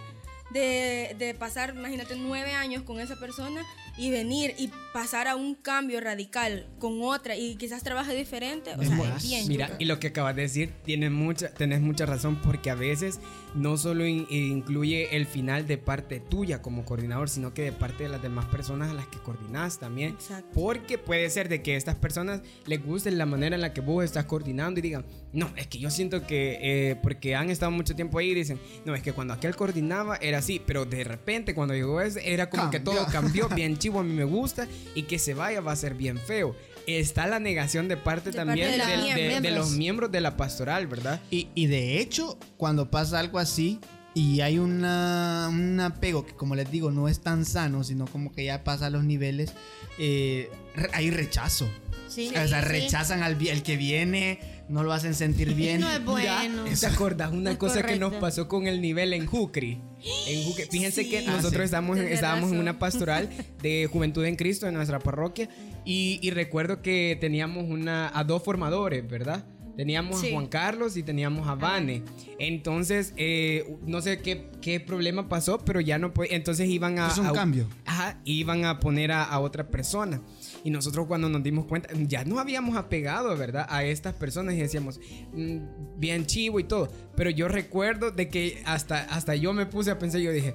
[0.52, 3.64] de, de pasar, imagínate, nueve años con esa persona
[3.96, 8.74] y venir y pasar a un cambio radical con otra y quizás trabaje diferente.
[8.76, 9.48] O sea, bien.
[9.48, 13.18] Mira, y lo que acabas de decir, tienes mucha, tenés mucha razón porque a veces
[13.54, 18.04] no solo in- incluye el final de parte tuya como coordinador, sino que de parte
[18.04, 20.10] de las demás personas a las que coordinas también.
[20.12, 20.48] Exacto.
[20.54, 24.04] Porque puede ser de que estas personas les guste la manera en la que vos
[24.04, 27.94] estás coordinando y digan, no, es que yo siento que, eh, porque han estado mucho
[27.94, 31.74] tiempo ahí, dicen, no, es que cuando aquel coordinaba era así, pero de repente cuando
[31.74, 35.18] llegó ese era como que todo cambió, bien chivo, a mí me gusta y que
[35.18, 36.54] se vaya va a ser bien feo.
[36.86, 39.54] Está la negación de parte De también parte de los del- de, de miembros.
[39.68, 41.20] los miembros de la pastoral, ¿verdad?
[41.30, 43.78] Y, y de hecho, cuando pasa algo así
[44.14, 48.32] y hay una, un apego que, como les digo, no es tan sano, sino como
[48.32, 49.52] que ya pasa a los niveles,
[49.98, 50.50] eh,
[50.92, 51.68] hay rechazo.
[52.08, 52.68] Sí, o sea, sí.
[52.68, 54.38] rechazan al el que viene,
[54.72, 55.80] no lo hacen sentir bien.
[55.80, 56.64] No es bueno.
[56.64, 58.20] ¿Te acordás una Es cosa que nos correcto.
[58.20, 59.80] pasó con el nivel en Jucri?
[60.26, 60.64] En Jucri.
[60.70, 61.11] Fíjense Sí.
[61.11, 62.02] que Ah, nosotros sí.
[62.11, 63.28] estábamos, en una pastoral
[63.62, 65.48] de Juventud en Cristo en nuestra parroquia
[65.85, 69.44] y, y recuerdo que teníamos una, a dos formadores, ¿verdad?
[69.76, 70.28] Teníamos Sí.
[70.28, 72.02] a Juan Carlos y teníamos a Vane.
[72.38, 76.35] Entonces, eh, no sé qué, qué problema pasó, pero ya no puede.
[76.35, 77.08] Entonces iban a.
[77.08, 77.66] Es un a- cambio.
[77.87, 80.20] Ajá, iban a poner a, a otra persona.
[80.64, 83.66] Y nosotros cuando nos dimos cuenta, ya nos habíamos apegado, ¿verdad?
[83.68, 85.01] A estas personas y decíamos,
[85.33, 85.59] "Mm,
[85.98, 86.88] bien chivo y todo.
[87.16, 90.55] Pero yo recuerdo de que hasta, hasta yo me puse a pensar, yo dije,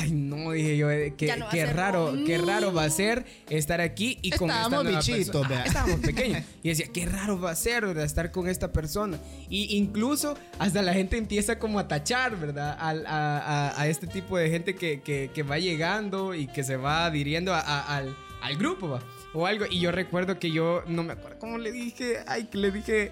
[0.00, 3.26] ay no, dije yo, eh, qué, no a qué raro, qué raro va a ser
[3.50, 5.48] estar aquí y con esta Estábamos nueva bichitos, persona".
[5.48, 5.58] vea.
[5.58, 6.42] Ajá, estábamos pequeños.
[6.62, 8.04] Y decía, qué raro va a ser, ¿verdad?
[8.04, 9.18] Estar con esta persona.
[9.50, 12.74] Y incluso hasta la gente empieza como a tachar, ¿verdad?
[12.80, 16.64] Al- a, a- a este tipo de gente que, que- que va llegando y que
[16.64, 19.02] se va adhiriendo a- a- al, al grupo, ¿va?
[19.34, 19.66] O algo.
[19.70, 23.10] Y yo recuerdo que yo, no me acuerdo cómo le dije, ay, que le dije,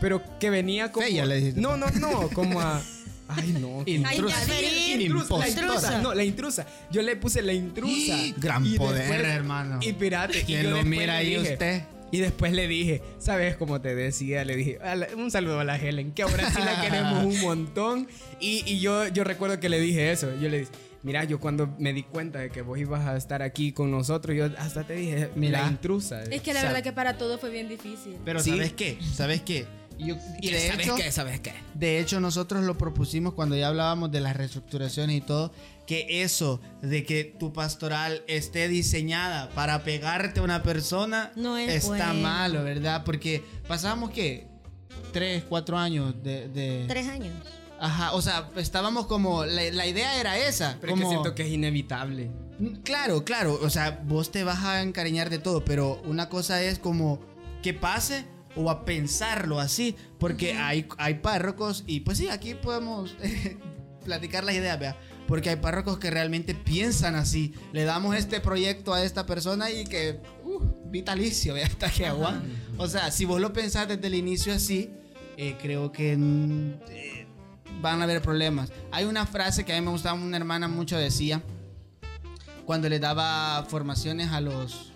[0.00, 1.06] pero que venía como...
[1.06, 1.60] Le dijiste.
[1.60, 2.80] No, no, no, como a...
[3.28, 3.82] Ay, no.
[3.84, 4.36] Intrusa.
[4.48, 5.98] Ay, intrusa, la intrusa.
[6.00, 6.64] No, la intrusa.
[6.92, 8.16] Yo le puse la intrusa.
[8.36, 9.80] Gran Y poder, hermano.
[9.82, 10.38] Y pirate.
[10.38, 11.82] y ¿Quién yo lo después mira le ahí dije- usted?
[12.12, 14.44] Y después le dije, ¿sabes cómo te decía?
[14.44, 17.40] Le dije, "A la- un saludo a la Helen, que ahora sí la queremos un
[17.40, 18.06] montón.
[18.38, 20.30] Y, y yo, yo recuerdo que le dije eso.
[20.40, 20.70] Yo le dije,
[21.06, 24.36] mira, yo cuando me di cuenta de que vos ibas a estar aquí con nosotros,
[24.36, 25.62] yo hasta te dije, Mira.
[25.62, 26.22] la intrusa.
[26.24, 28.16] Es que la O sea, verdad que para todo fue bien difícil.
[28.24, 28.50] Pero Sí.
[28.50, 28.98] ¿sabes qué?
[29.14, 29.66] ¿Sabes qué?
[29.98, 31.12] Y, yo- y de ¿Sabes hecho, qué?
[31.12, 31.52] ¿Sabes qué?
[31.74, 35.52] De hecho, nosotros lo propusimos cuando ya hablábamos de las reestructuraciones y todo,
[35.86, 41.72] que eso de que tu pastoral esté diseñada para pegarte a una persona No es
[41.84, 42.14] está bueno.
[42.28, 43.04] malo, ¿verdad?
[43.04, 44.48] Porque pasamos que
[45.12, 47.32] tres, cuatro años de, de- Tres años.
[47.78, 51.34] Ajá, o sea, estábamos como la, la idea era esa, Pero es que como siento
[51.34, 52.30] que es inevitable.
[52.58, 56.62] Mm, Claro, claro, o sea, vos te vas a encariñar de todo, pero una cosa
[56.62, 57.20] es como
[57.62, 63.14] que pase o a pensarlo así, porque hay, hay párrocos y pues sí, aquí podemos
[64.04, 64.96] platicar las ideas, vea,
[65.28, 69.84] porque hay párrocos que realmente piensan así, le damos este proyecto a esta persona y
[69.84, 70.60] que, uh,
[70.90, 72.48] vitalicio, vea, hasta que aguante.
[72.78, 74.90] O sea, si vos lo pensás desde el inicio así,
[75.36, 76.16] eh, creo que...
[76.16, 77.25] mm, eh,
[77.80, 78.72] van a haber problemas.
[78.92, 81.42] Hay una frase que a mí me gustaba, una hermana mucho decía,
[82.64, 84.92] cuando le daba formaciones a los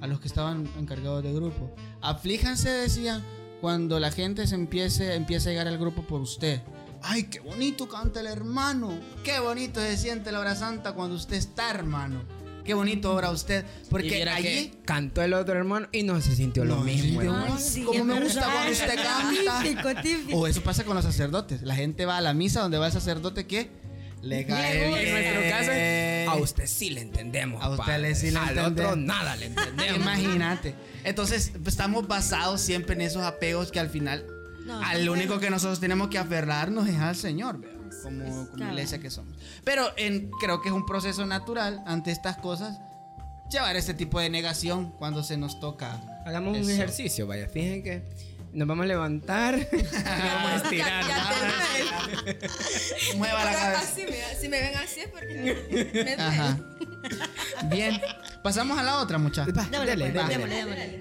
[0.00, 1.74] a los que estaban encargados de grupo.
[2.00, 3.22] Aflíjanse, decían,
[3.60, 6.62] cuando la gente se empiece, empiece a llegar al grupo por usted.
[7.02, 8.98] Ay, qué bonito canta el hermano.
[9.24, 12.22] Qué bonito se siente la hora santa cuando usted está, hermano.
[12.70, 13.64] Qué bonito obra usted.
[13.88, 14.72] Porque allí...
[14.84, 17.20] cantó el otro hermano y no se sintió lo mismo.
[17.20, 19.60] Ay, sí, como me gusta cuando usted canta.
[19.60, 20.38] Típico, típico.
[20.38, 21.62] O eso pasa con los sacerdotes.
[21.62, 23.72] La gente va a la misa donde va el sacerdote que
[24.22, 25.00] le cae gusta.
[25.00, 25.34] En bien.
[25.34, 27.60] nuestro caso, a usted sí le entendemos.
[27.60, 27.98] A usted padre.
[28.02, 28.92] le sí le Al entendemos.
[28.92, 29.96] otro nada le entendemos.
[29.96, 30.76] Imagínate.
[31.02, 34.24] Entonces, pues, estamos basados siempre en esos apegos que al final,
[34.64, 37.58] No, al no único que nosotros tenemos que aferrarnos es al Señor.
[37.58, 37.79] ¿verdad?
[38.02, 38.68] Como, como cabal.
[38.70, 39.36] iglesia que somos.
[39.64, 42.78] Pero en, creo que es un proceso natural ante estas cosas
[43.50, 46.00] llevar este tipo de negación cuando se nos toca.
[46.24, 46.70] Hagamos un Eso.
[46.70, 47.48] ejercicio, vaya.
[47.48, 48.02] Fíjense que
[48.52, 49.56] nos vamos a levantar.
[49.72, 51.02] nos vamos a estirar.
[51.02, 53.80] Ya, ya te Mueva la cabeza.
[53.80, 56.12] Así, mira, si me ven así es porque me.
[56.14, 56.58] Ajá.
[57.70, 58.00] Bien,
[58.42, 59.54] pasamos a la otra, muchachos.
[59.54, 59.68] Pues.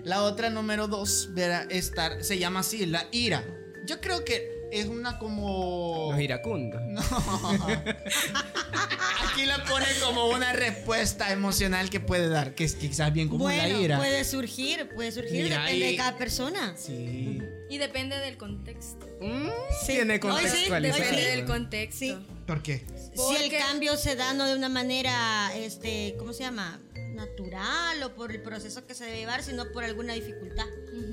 [0.04, 3.44] La otra número dos, verá, estar, se llama así, la ira.
[3.86, 6.10] Yo creo que es una como...
[6.12, 6.82] Los iracundos.
[6.88, 7.02] No.
[9.32, 13.44] Aquí la pone como una respuesta emocional que puede dar, que es quizás bien como
[13.46, 13.98] Bueno, la ira.
[13.98, 16.74] puede surgir, puede surgir, Mira, depende y- de cada persona.
[16.78, 17.40] Sí.
[17.70, 19.06] Y depende del contexto.
[19.22, 19.50] Mm,
[19.86, 19.94] Sí.
[19.94, 20.70] Tiene Hoy sí, sí.
[20.70, 22.00] Depende del contexto.
[22.00, 22.18] Sí.
[22.48, 22.84] ¿Por qué?
[23.16, 26.80] Si el cambio se da no de una manera, este, ¿cómo se llama?
[27.16, 30.66] Natural o por el proceso que se debe llevar, sino por alguna dificultad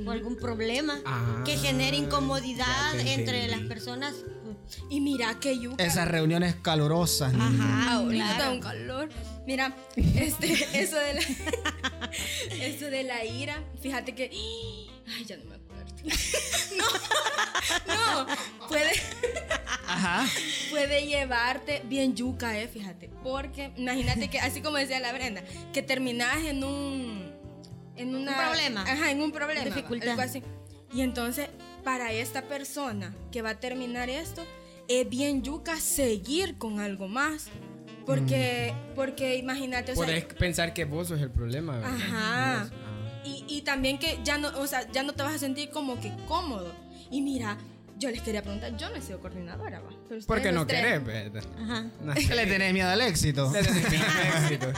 [0.06, 3.48] o algún problema Ah, que genere incomodidad entre entendí.
[3.50, 4.14] las personas.
[4.90, 5.84] Y mira que yuca.
[5.84, 7.32] Esas reuniones calurosas.
[7.34, 8.52] Ajá, Ahorita claro.
[8.52, 9.08] un calor.
[9.46, 11.20] Mira, este, eso de la,
[12.64, 15.65] eso de la ira, fíjate que, ay, ya no me acuerdo.
[16.76, 18.26] No, no,
[18.68, 18.92] puede,
[19.86, 20.26] Ajá.
[20.70, 25.42] puede llevarte bien yuca, eh, fíjate, porque imagínate que así como decía la Brenda,
[25.72, 27.32] que terminas en un,
[27.96, 28.82] en una, Un problema.
[28.82, 30.10] ajá, en un problema, Dificultad.
[30.10, 30.42] algo así.
[30.92, 31.48] Y entonces
[31.82, 34.44] para esta persona que va a terminar esto
[34.88, 37.46] es bien yuca seguir con algo más.
[38.04, 41.78] Porque, porque imagínate, o sea, Puedes pensar que vos sos el problema.
[41.78, 41.94] ¿verdad?
[41.96, 42.70] Ajá.
[43.26, 45.98] Y, y también que ya no, o sea, ya no te vas a sentir como
[46.00, 46.72] que cómodo.
[47.10, 47.58] Y mira,
[47.98, 49.90] yo les quería preguntar, yo no he sido coordinadora, va.
[50.26, 51.42] Porque no tres- querés, ¿verdad?
[51.60, 51.86] Ajá.
[52.02, 53.50] No, ¿Qué le tenés miedo al éxito?
[53.52, 54.72] le tenés miedo al éxito.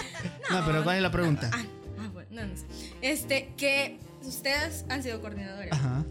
[0.51, 1.51] No, pero ¿cuál es la pregunta?
[1.53, 1.65] Ah,
[2.01, 2.65] ah, bueno, no, no sé.
[3.03, 5.73] Este, que ustedes han sido coordinadores.
[5.73, 6.05] Ajá.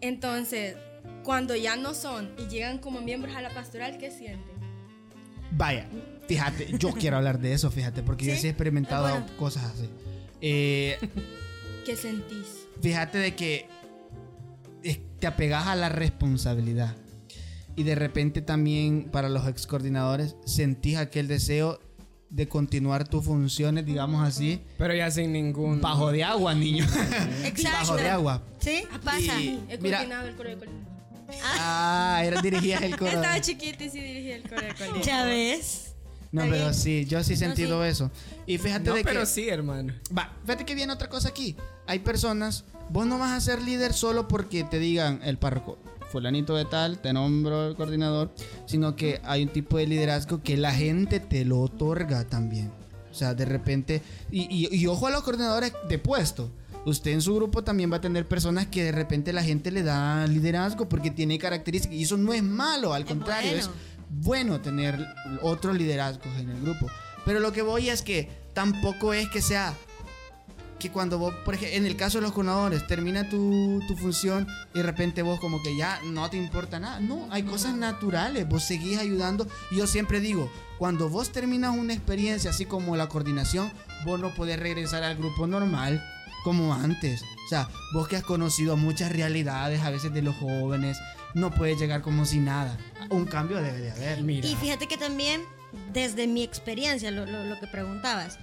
[0.00, 0.76] Entonces,
[1.22, 4.54] cuando ya no son y llegan como miembros a la pastoral, ¿qué sienten?
[5.52, 5.86] Vaya,
[6.26, 8.40] fíjate, yo quiero hablar de eso, fíjate, porque yo ¿Sí?
[8.40, 9.26] sí he experimentado Ah, bueno.
[9.36, 9.88] cosas así.
[10.40, 10.98] Eh,
[11.84, 12.66] ¿Qué sentís?
[12.80, 13.68] fíjate de que
[15.18, 16.94] te apegas a la responsabilidad.
[17.76, 21.80] Y de repente también para los ex coordinadores sentís aquel deseo
[22.30, 25.80] de continuar tus funciones, digamos así, Pero ya sin ningún.
[25.80, 26.84] bajo de agua, niño.
[27.44, 27.78] Exacto.
[27.80, 28.42] bajo de agua.
[28.58, 28.84] ¿Sí?
[29.02, 29.40] Pasa.
[29.40, 30.80] Y- He mira, coordinado el coro de colegio.
[31.58, 33.10] ah, era dirigías el coro.
[33.12, 35.02] Estaba chiquita y sí dirigía el coro de colegio.
[35.02, 35.93] Ya ves.
[36.34, 36.74] No, Está pero bien.
[36.74, 37.88] sí, yo sí he sentido sí.
[37.90, 38.10] eso.
[38.44, 39.92] Y fíjate No, de pero que sí, hermano.
[40.16, 41.54] Va, fíjate que viene otra cosa aquí.
[41.86, 45.78] Hay personas, vos no vas a ser líder solo porque te digan el párroco,
[46.10, 48.34] fulanito de tal, te nombro el coordinador,
[48.66, 52.72] sino que hay un tipo de liderazgo que la gente te lo otorga también.
[53.12, 56.50] O sea, de repente, y, y- y ojo a los coordinadores de puesto.
[56.86, 59.82] Usted en su grupo también va a tener personas que de repente la gente le
[59.82, 61.96] da liderazgo porque tiene características.
[61.96, 63.62] Y eso no es malo, al Es contrario, bueno.
[63.64, 63.70] es
[64.20, 65.06] bueno tener
[65.42, 66.86] otros liderazgos en el grupo.
[67.24, 69.74] Pero lo que voy es que tampoco es que sea
[70.78, 74.46] que cuando vos, por ejemplo, en el caso de los coordinadores, termina tu, tu función
[74.74, 77.00] y de repente vos como que ya no te importa nada.
[77.00, 79.46] No, hay cosas naturales, vos seguís ayudando.
[79.70, 83.72] Y yo siempre digo, cuando vos terminas una experiencia así como la coordinación,
[84.04, 86.04] vos no podés regresar al grupo normal
[86.44, 87.22] como antes.
[87.22, 90.98] O sea, vos que has conocido muchas realidades a veces de los jóvenes,
[91.34, 92.76] no puedes llegar como si nada.
[93.10, 94.22] Un cambio debe de haber.
[94.22, 94.46] Mira.
[94.48, 95.42] Y fíjate que también,
[95.92, 98.38] desde mi experiencia, lo, lo- lo que preguntabas,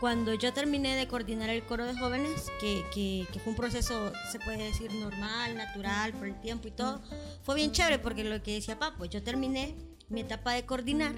[0.00, 4.12] cuando yo terminé de coordinar el coro de jóvenes, que, que- que fue un proceso,
[4.30, 7.00] se puede decir, normal, natural, por el tiempo y todo,
[7.42, 9.74] fue bien chévere porque lo que decía Papo, yo terminé
[10.08, 11.14] mi etapa de coordinar,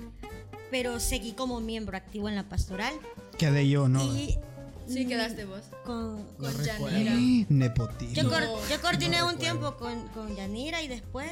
[0.70, 2.94] pero seguí como miembro activo en la pastoral.
[3.38, 4.02] Quedé yo, ¿no?
[4.02, 4.38] Y
[4.88, 5.62] Sí, quedaste vos.
[5.84, 6.64] con, Con.
[6.64, 7.12] Yanira.
[7.48, 8.14] Nepotismo.
[8.14, 11.30] yo, cor- No, yo coordiné no un tiempo con, con Yanira y después...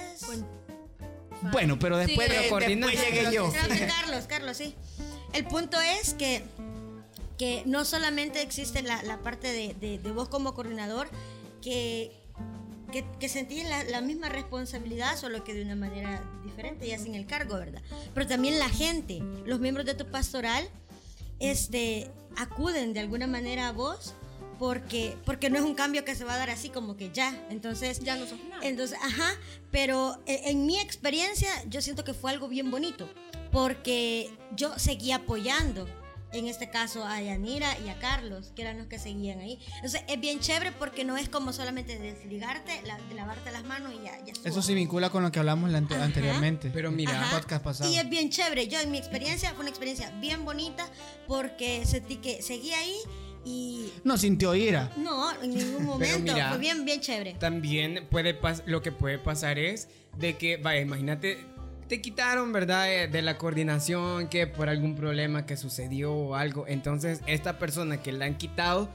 [1.53, 3.51] Bueno, pero después, Sí, coordina- después llegué yo.
[3.51, 4.75] Creo que Carlos, Carlos, sí.
[5.33, 6.43] El punto es que,
[7.39, 11.09] que no solamente existe la, la parte de, de- de vos como coordinador,
[11.61, 12.13] que,
[12.93, 17.15] que, que sentís la, la misma responsabilidad, solo que de una manera diferente, ya sin
[17.15, 17.83] el cargo, ¿verdad?
[18.15, 20.67] Pero también la gente, los miembros de tu pastoral,
[21.41, 24.15] este, acuden de alguna manera a vos.
[24.59, 27.37] Porque, porque no es un cambio que se va a dar así como que ya.
[27.51, 28.65] Entonces, Ya no sos nada.
[28.65, 29.33] entonces, ajá,
[29.73, 33.09] pero eh, en mi experiencia yo siento que fue algo bien bonito,
[33.51, 35.89] porque yo seguí apoyando,
[36.35, 39.59] en este caso a Yanira y a Carlos, que eran los que seguían ahí.
[39.77, 43.93] Entonces es bien chévere porque no es como solamente desligarte, la- de lavarte las manos
[43.95, 44.19] y ya.
[44.25, 46.05] ya Eso se vincula con lo que hablamos la ante- Ajá.
[46.05, 46.71] anteriormente.
[46.73, 47.37] Pero mira, Ajá.
[47.37, 47.91] podcast pasado.
[47.91, 48.69] Y es bien chévere.
[48.69, 50.87] Yo en mi experiencia fue una experiencia bien bonita
[51.27, 52.97] porque sentí que seguí ahí
[53.45, 54.91] y No sintió ira.
[54.97, 56.19] no, en ningún momento.
[56.33, 57.35] mira, fue bien, bien chévere.
[57.35, 61.45] También puede lo que puede pasar es de que, vaya, imagínate,
[61.97, 62.93] te quitaron, ¿verdad?
[62.93, 66.67] Eh, De la coordinación, que por algún problema que sucedió o algo.
[66.67, 68.89] Entonces, esta persona que la han quitado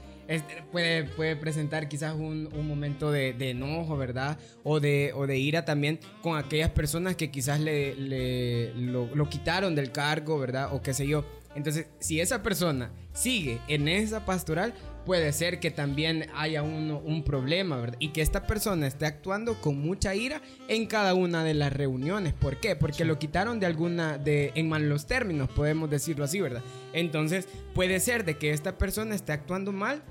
[0.70, 4.38] puede, puede presentar quizás un, un momento de, de enojo, ¿verdad?
[4.64, 9.28] O de, o de ira también con aquellas personas que quizás le, le- lo, lo
[9.28, 10.72] quitaron del cargo, ¿verdad?
[10.74, 11.24] O qué sé yo.
[11.56, 14.72] Entonces, si esa persona sigue en esa pastoral,
[15.04, 17.96] puede ser que también haya un, un problema, ¿verdad?
[18.00, 22.32] Y que esta persona esté actuando con mucha ira en cada una de las reuniones.
[22.34, 22.76] ¿Por qué?
[22.76, 26.62] Porque lo quitaron de alguna, de, en malos términos, podemos decirlo así, ¿verdad?
[26.92, 30.02] Entonces, puede ser de que esta persona esté actuando mal.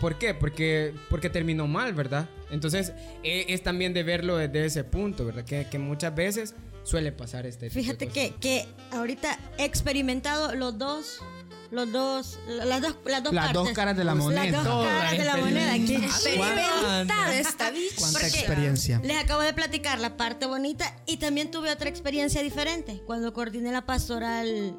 [0.00, 0.34] ¿Por qué?
[0.34, 2.28] Porque, porque terminó mal, ¿verdad?
[2.50, 5.44] Entonces, e- es también de verlo desde ese punto, ¿verdad?
[5.44, 8.22] Que, que muchas veces suele pasar este tipo de Fíjate cosas.
[8.22, 11.22] que, que ahorita he experimentado los dos,
[11.70, 13.62] los dos, las dos, las dos Las partes.
[13.64, 14.44] dos caras de la moneda.
[14.44, 15.72] Las dos Toda caras de la moneda.
[15.86, 17.94] Qué Experimentada esta bicha.
[17.98, 19.00] Cuánta Porque experiencia.
[19.04, 23.72] Les acabo de platicar la parte bonita y también tuve otra experiencia diferente cuando coordiné
[23.72, 24.76] la pastoral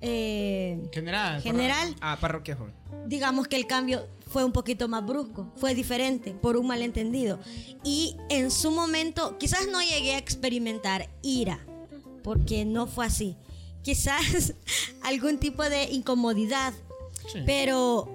[0.00, 1.42] eh, General.
[1.42, 1.94] general.
[2.00, 2.72] Ah, parroquia joven.
[3.06, 7.38] digamos que el cambio fue un poquito más brusco, fue diferente por un malentendido.
[7.82, 11.58] Y en su momento, quizás no llegué a experimentar ira,
[12.22, 13.36] porque no fue así.
[13.82, 14.54] Quizás
[15.02, 16.72] algún tipo de incomodidad,
[17.46, 18.08] pero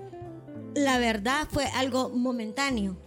[0.76, 2.98] la verdad fue algo momentáneo.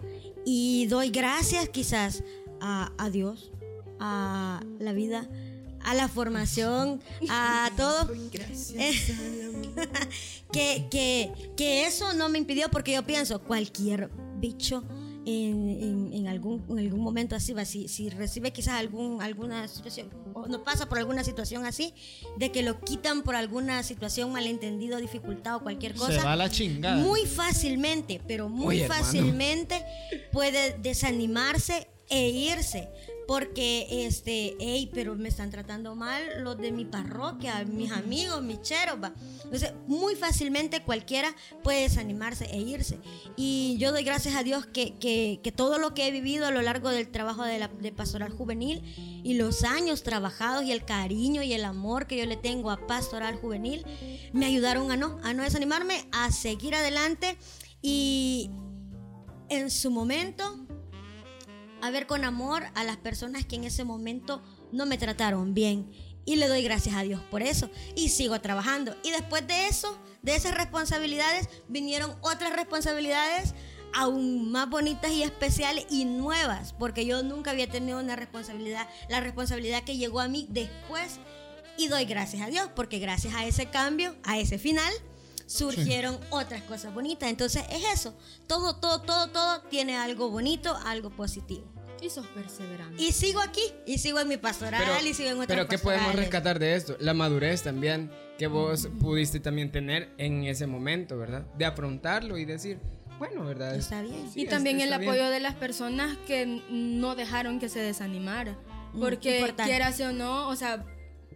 [0.45, 2.23] Y doy gracias quizás
[2.61, 3.51] a, a Dios,
[3.99, 5.29] a la vida,
[5.83, 8.09] a la formación, a todo.
[10.53, 14.85] que, que, que eso no me impidió porque yo pienso, cualquier bicho
[15.27, 19.67] en, en- en algún, en algún momento así, va, si, si recibe quizás algún, alguna
[19.69, 21.93] situación, o no pasa por alguna situación así,
[22.39, 26.21] de que lo quitan por alguna situación malentendido, dificultad o cualquier cosa.
[26.21, 26.97] Se va la chingada.
[27.03, 29.03] Muy fácilmente, pero muy Oye, hermano.
[29.05, 29.85] fácilmente
[30.33, 32.89] puede desanimarse e irse.
[33.27, 38.63] Porque, este, hey, pero me están tratando mal los de mi parroquia, mis amigos, mis
[38.63, 39.13] cheros, va.
[39.43, 43.01] Entonces, muy fácilmente cualquiera puede desanimarse e irse.
[43.35, 46.53] Y yo doy gracias a Dios que, que- que todo lo que he vivido a
[46.53, 48.81] lo largo del trabajo de, la, de pastoral juvenil
[49.25, 52.87] y los años trabajados y el cariño y el amor que yo le tengo a
[52.87, 53.85] pastoral juvenil
[54.33, 57.37] me ayudaron a no, a no desanimarme, a seguir adelante
[57.83, 58.51] y
[59.49, 60.66] en su momento
[61.87, 65.91] a ver con amor a las personas que en ese momento no me trataron bien.
[66.25, 67.71] Y le doy gracias a Dios por eso.
[67.95, 68.97] Y sigo trabajando.
[69.05, 73.55] Y después de eso, de esas responsabilidades, vinieron otras responsabilidades
[73.95, 76.73] aún más bonitas y especiales y nuevas.
[76.73, 78.89] Porque yo nunca había tenido una responsabilidad.
[79.09, 81.21] La responsabilidad que llegó a mí después.
[81.79, 82.69] Y doy gracias a Dios.
[82.75, 84.93] Porque gracias a ese cambio, a ese final,
[85.47, 87.31] surgieron otras cosas bonitas.
[87.31, 88.15] Entonces es eso.
[88.49, 91.76] Todo, todo, todo, todo tiene algo bonito, algo positivo.
[92.03, 93.03] Y sos perseverante.
[93.03, 96.07] Y sigo aquí, y sigo en mi pastoral, y sigo en otras pero ¿qué podemos
[96.07, 96.27] pastorales.
[96.31, 96.97] rescatar de esto?
[97.01, 101.47] La madurez también que vos pudiste también tener en ese momento, ¿verdad?
[101.57, 102.79] De afrontarlo y decir,
[103.19, 103.75] bueno, ¿verdad?
[103.77, 104.31] Está bien.
[104.33, 105.11] Sí, y también está el bien.
[105.11, 108.59] apoyo de las personas que no dejaron que se desanimara.
[108.99, 109.71] Porque importante.
[109.71, 110.85] quieras o no, o sea,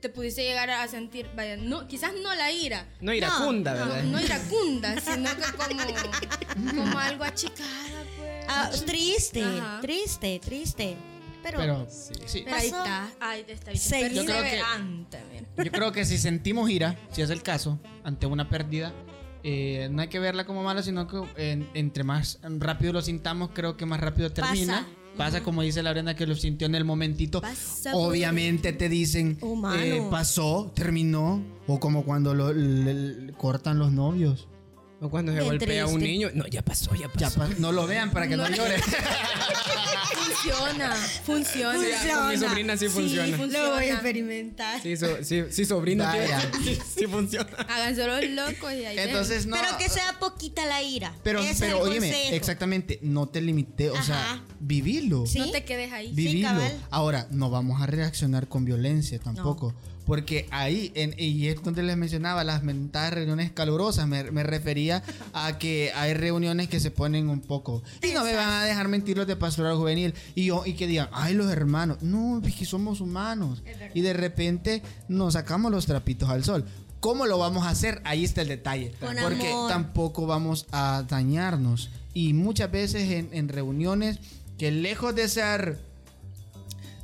[0.00, 2.86] te pudiste llegar a sentir, vaya, no, quizás no la ira.
[3.00, 4.02] No iracunda, No, ¿verdad?
[4.04, 8.19] no iracunda, sino que como, como algo achicada, pues.
[8.48, 9.78] Ah, triste, Ajá.
[9.80, 10.96] triste, triste.
[11.42, 12.42] Pero, Pero sí.
[12.44, 13.10] Pero ahí está.
[13.20, 13.72] Ay, está.
[13.72, 15.64] Yo creo que-.
[15.64, 18.92] Yo creo que si sentimos ira, si es el caso, ante una pérdida,
[19.42, 23.50] eh, no hay que verla como mala, sino que en- entre más rápido lo sintamos,
[23.54, 24.80] creo que más rápido termina.
[24.80, 24.96] Pasa.
[25.16, 27.40] Pasa, como dice la Brenda, que lo sintió en el momentito.
[27.40, 29.38] Pasa Obviamente te dicen,
[29.76, 31.42] eh, pasó, terminó.
[31.66, 34.46] O como cuando lo- le- le cortan los novios.
[35.00, 36.08] O cuando se Bien golpea a un triste.
[36.12, 36.28] niño.
[36.34, 37.18] No, ya pasó, ya pasó.
[37.18, 38.76] Ya pa- no lo vean para que no, llore.
[40.10, 41.78] Funciona, funciona.
[42.02, 43.36] Sí, con mi sobrina sí funciona.
[43.36, 44.80] Lo voy a experimentar.
[44.82, 46.04] Sí, so- sí, sí, sobrino.
[46.04, 46.40] Vaya.
[46.64, 47.50] Sí, sí funciona.
[47.68, 49.56] Háganse los locos y ahí Entonces, no.
[49.56, 51.14] Pero que sea poquita la ira.
[51.22, 52.34] Pero, Ese es pero el óyeme, consejo.
[52.34, 54.42] exactamente, no te limité, o sea, Ajá.
[54.60, 55.26] vivilo.
[55.26, 55.38] Sí.
[55.38, 56.12] No te quedes ahí.
[56.12, 56.48] Vivilo.
[56.48, 56.78] cabal.
[56.90, 59.74] Ahora, no vamos a reaccionar con violencia tampoco.
[60.10, 65.04] Porque ahí, en, y es donde les mencionaba, las mentadas reuniones calurosas, me, me refería
[65.32, 67.84] a que hay reuniones que se ponen un poco.
[68.02, 70.12] Y no me van a dejar mentir los de pastoral juvenil.
[70.34, 72.02] Y, yo, y que digan, ay, los hermanos.
[72.02, 73.62] No, es que somos humanos.
[73.94, 76.64] Y de repente nos sacamos los trapitos al sol.
[76.98, 78.02] ¿Cómo lo vamos a hacer?
[78.04, 78.90] Ahí está el detalle.
[78.98, 79.68] Con Porque amor.
[79.68, 81.88] tampoco vamos a dañarnos.
[82.14, 84.18] Y muchas veces en, en reuniones
[84.58, 85.78] que lejos de ser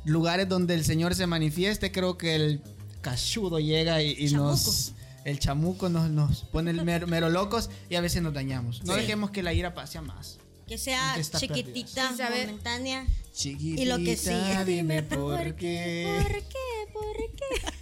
[0.03, 2.61] lugares donde el Señor se manifieste, creo que el
[3.01, 4.93] cachudo llega y, y nos...
[5.25, 8.85] El chamuco nos, nos pone el mero, mero locos y a veces nos dañamos.
[8.85, 9.01] No Sí.
[9.01, 10.37] dejemos que la ira pase a más.
[10.65, 13.05] Que sea chiquitita, momentánea.
[13.33, 14.63] Chiquitita, lo que sigue.
[14.65, 16.21] dime por qué.
[16.23, 16.93] ¿Por qué?
[16.93, 17.17] ¿Por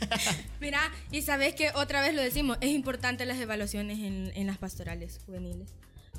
[0.59, 0.80] Mira,
[1.11, 5.20] y sabes que otra vez lo decimos, es importante las evaluaciones en, en las pastorales
[5.28, 5.70] juveniles.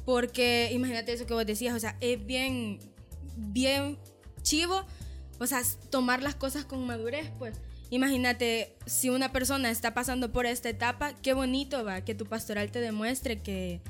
[0.04, 2.78] Porque imagínate eso que vos decías, o sea, es bien,
[3.36, 3.98] bien
[4.42, 4.84] chivo,
[5.40, 7.56] o sea, tomar las cosas con madurez, pues.
[7.90, 12.70] Imagínate, si una persona está pasando por esta etapa, qué bonito va, que tu pastoral
[12.70, 13.80] te demuestre que,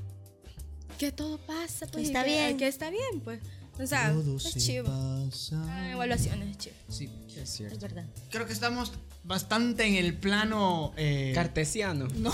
[0.99, 2.07] que todo pasa, pues.
[2.09, 2.57] Está que- bien.
[2.59, 3.41] Que está bien, pues.
[3.79, 4.87] O sea, Todo es se chivo.
[4.89, 5.63] pasa.
[5.69, 6.77] Ah, evaluaciones es chivo.
[6.89, 7.11] Sí.
[7.37, 7.75] Es cierto.
[7.77, 8.07] Es verdad.
[8.31, 8.93] Creo que estamos
[9.23, 10.93] bastante en el plano.
[10.97, 12.09] eh, Cartesiano.
[12.17, 12.33] no.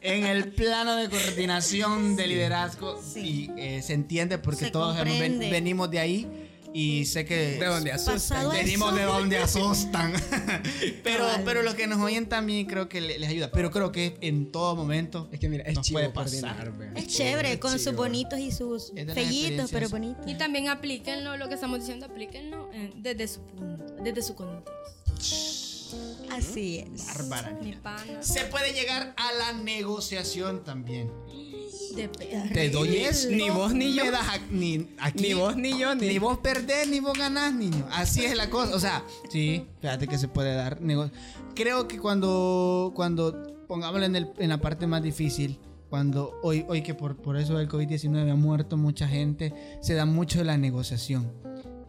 [0.00, 3.00] en el plano de coordinación de liderazgo.
[3.02, 3.50] Sí.
[3.56, 5.50] Y eh, se entiende porque Se todos comprende.
[5.50, 6.43] venimos de ahí.
[6.76, 7.56] Y sé que.
[7.60, 8.14] De donde asustan.
[8.14, 10.12] Pasado Venimos de donde asustan.
[11.04, 13.50] pero, pero los que nos oyen también creo que le- les ayuda.
[13.52, 15.28] Pero creo que en todo momento.
[15.30, 16.56] Es que mira, es nos chivo puede pasar.
[16.56, 16.92] coordinar, vea.
[16.96, 20.24] Es chévere, Es con sus bonitos y sus fellitos, pero bonitos.
[20.28, 25.63] Y también aplíquenlo, lo que estamos diciendo, aplíquenlo eh, desde su punto, desde su contexto.
[26.36, 27.06] Así es.
[27.06, 27.58] Bárbara.
[27.62, 28.22] Mi pana.
[28.22, 31.10] Se puede llegar a la negociación también.
[32.52, 33.30] Te doy esto.
[33.30, 34.04] Ni vos ni yo.
[34.04, 37.16] me das a- ni, aquí, Ni vos ni yo, ni- Ni vos perdés ni vos
[37.16, 37.86] ganás, niño.
[37.92, 38.74] Así es la cosa.
[38.74, 40.80] O sea, sí, fíjate que se puede dar.
[41.54, 45.58] Creo que cuando, cuando pongámoslo en, el- en la parte más difícil,
[45.88, 50.04] cuando hoy, hoy que por, por eso del COVID-19 ha muerto mucha gente, se da
[50.04, 51.30] mucho de la negociación.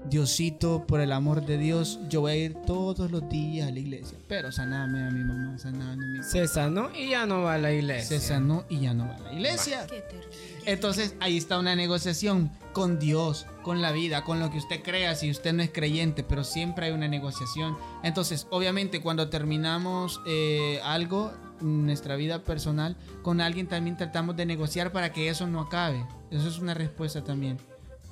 [0.09, 3.79] Diosito, por el amor de Dios, yo voy a ir todos los días a la
[3.79, 4.17] iglesia.
[4.27, 7.57] Pero saname a mi mamá, saname a mi Se sanó y ya no va a
[7.57, 8.19] la iglesia.
[8.19, 9.87] se sanó y ya no va a la iglesia.
[9.87, 10.27] Qué terrible.
[10.65, 15.15] Entonces ahí está una negociación con Dios, con la vida, con lo que usted crea,
[15.15, 17.77] si usted no es creyente, pero siempre hay una negociación.
[18.03, 21.31] Entonces, obviamente, cuando terminamos eh, algo,
[21.61, 26.05] en nuestra vida personal, con alguien también tratamos de negociar para que eso no acabe.
[26.31, 27.57] Eso es una respuesta también.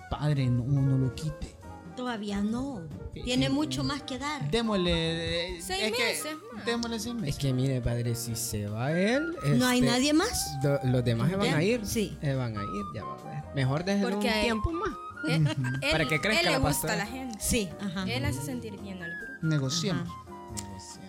[0.09, 1.62] Padre, no, no lo quite.
[1.95, 2.81] Todavía no.
[3.23, 4.49] Tiene mucho más que dar.
[4.49, 5.57] Démosle.
[5.57, 6.65] eh, Seis es que- meses más.
[6.65, 7.29] Démosle seis meses.
[7.35, 9.35] Es que mire, padre, si se va él.
[9.57, 10.59] ¿No hay este, nadie más?
[10.63, 11.85] do- los demás se van a ir.
[11.85, 12.17] Sí.
[12.21, 13.55] Se van a ir, ya va a ver.
[13.55, 14.89] Mejor déjenlo un él- tiempo más.
[15.29, 15.43] Él,
[15.91, 16.93] Para que crezca él la le gusta pastora.
[16.93, 17.37] a la gente.
[17.39, 18.03] Sí, ajá.
[18.11, 19.33] Él hace sentir bien al grupo.
[19.47, 20.09] Negociamos.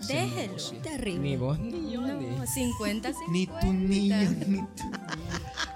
[0.07, 0.55] Déjelo.
[0.83, 1.19] Terrible.
[1.21, 2.01] Ni vos ni yo.
[2.01, 3.27] No, ni- 50, 50.
[3.33, 4.17] Ni tu niño,
[4.47, 4.85] ni tu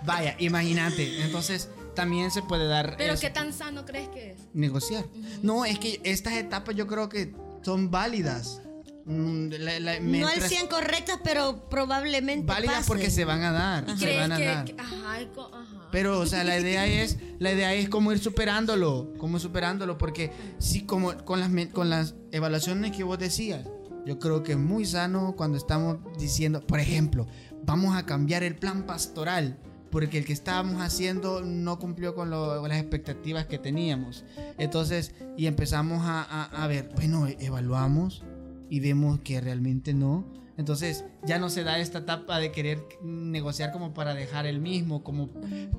[0.05, 1.23] Vaya, imagínate.
[1.25, 1.69] Entonces,
[1.99, 2.95] también se puede dar.
[2.97, 3.21] Pero eso.
[3.21, 4.39] qué tan sano crees que es.
[4.55, 5.05] negociar.
[5.43, 8.63] No, es que estas etapas yo creo que son válidas.
[9.05, 12.89] Mm, la- la- No al mientras- 100 correctas, pero probablemente válidas pasen.
[12.89, 13.87] porque se van a dar.
[13.99, 14.65] Se ¿Crees van a que, dar.
[14.65, 15.89] que- ajá, ajá.
[15.91, 20.31] Pero, o sea, la idea es, la idea es cómo ir superándolo, cómo superándolo, porque
[20.59, 23.65] sí, como con las, con las evaluaciones que vos decías,
[24.05, 27.27] yo creo que es muy sano cuando estamos diciendo, por ejemplo,
[27.65, 29.59] vamos a cambiar el plan pastoral,
[29.91, 34.25] porque el que estábamos haciendo no cumplió con, lo- con las expectativas que teníamos.
[34.59, 38.25] Entonces, y empezamos a, a- a ver, bueno, e- evaluamos
[38.71, 40.27] y vemos que realmente no.
[40.59, 45.05] Entonces ya no se da esta etapa de querer negociar como para dejar el mismo,
[45.05, 45.31] como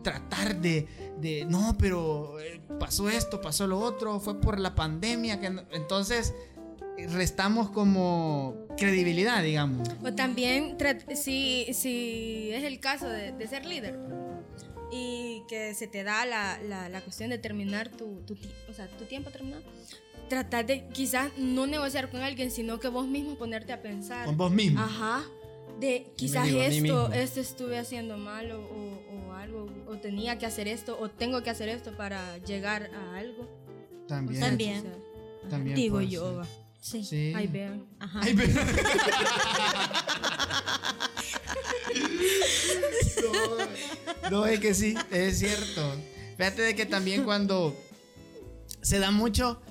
[0.04, 0.88] tratar de,
[1.20, 5.40] de no, pero eh, pasó esto, pasó lo otro, fue por la pandemia.
[5.42, 5.64] Que no-".
[5.74, 6.34] Entonces
[7.10, 9.88] restamos como credibilidad, digamos.
[10.04, 10.78] O también,
[11.16, 13.98] si, si es el caso de, de ser líder
[14.92, 18.36] y que se te da la, la, la cuestión de terminar tu, tu,
[18.70, 19.62] o sea, tu tiempo terminado,
[20.30, 24.26] tratar de quizás no negociar con alguien, sino que vos mismo ponerte a pensar.
[24.26, 24.80] Con vos mismo.
[24.82, 25.24] Ajá.
[25.80, 30.46] De quizás digo esto, esto estuve haciendo mal o, o- o algo, o tenía que
[30.46, 33.48] hacer esto, o tengo que hacer esto para llegar a algo.
[34.08, 34.42] También.
[34.42, 34.80] También.
[34.80, 34.82] O
[35.42, 36.52] sea, También digo puede yo, ser.
[36.80, 37.04] Sí.
[37.04, 37.34] Sí.
[37.36, 37.86] Ahí vean.
[38.00, 38.22] Ajá.
[38.24, 38.54] Ay, pero-
[43.24, 45.82] no, no, es que sí, es cierto.
[46.38, 47.76] Fíjate de que también cuando
[48.82, 49.62] se da mucho,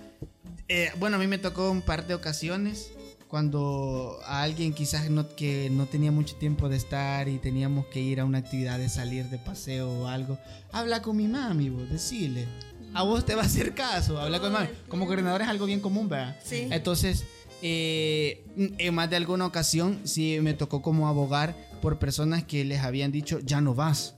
[0.68, 2.90] eh, bueno, a mí me tocó un par de ocasiones
[3.28, 8.00] cuando a alguien quizás no, que no tenía mucho tiempo de estar y teníamos que
[8.00, 10.38] ir a una actividad de salir de paseo o algo,
[10.72, 12.46] habla con mi mami, vos, decirle.
[12.94, 14.68] A vos te va a hacer caso, habla con mi mami.
[14.88, 16.36] Como coordinador es algo bien común, ¿verdad?
[16.44, 16.66] Sí.
[16.70, 17.24] Entonces,
[17.62, 22.80] eh, en más de alguna ocasión sí me tocó como abogar por personas que les
[22.80, 24.14] habían dicho, ya no vas,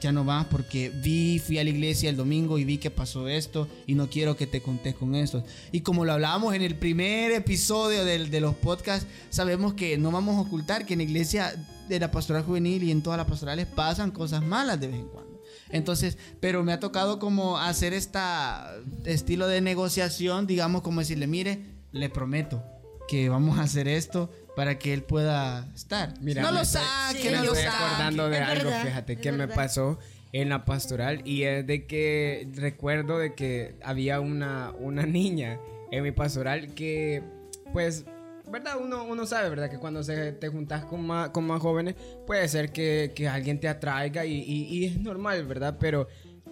[0.00, 3.28] ya no vas porque vi, fui a la iglesia el domingo y vi que pasó
[3.28, 5.44] esto y no quiero que te contés con esto.
[5.72, 10.10] Y como lo hablábamos en el primer episodio del- de los podcasts, sabemos que no
[10.10, 11.54] vamos a ocultar que en la iglesia
[11.88, 15.06] de la pastoral juvenil y en todas las pastorales pasan cosas malas de vez en
[15.08, 15.29] cuando.
[15.72, 21.60] Entonces, pero me ha tocado como hacer esta estilo de negociación, digamos como decirle, mire,
[21.92, 22.62] le prometo
[23.08, 26.14] que vamos a hacer esto para que él pueda estar.
[26.20, 27.84] Mira, no lo estoy- saque, Sí, no me lo estoy saque.
[27.84, 29.98] acordando de Es algo, verdad, fíjate, que me pasó
[30.32, 35.58] en la pastoral y es de que recuerdo de que había una, una niña
[35.90, 37.22] en mi pastoral que
[37.72, 38.04] pues
[38.50, 38.74] ¿verdad?
[38.80, 39.70] Uno, uno sabe, ¿verdad?
[39.70, 41.94] Que cuando se, te juntas con más, con más jóvenes,
[42.26, 45.76] puede ser que, que alguien te atraiga y, y- y es normal, ¿verdad?
[45.80, 46.08] Pero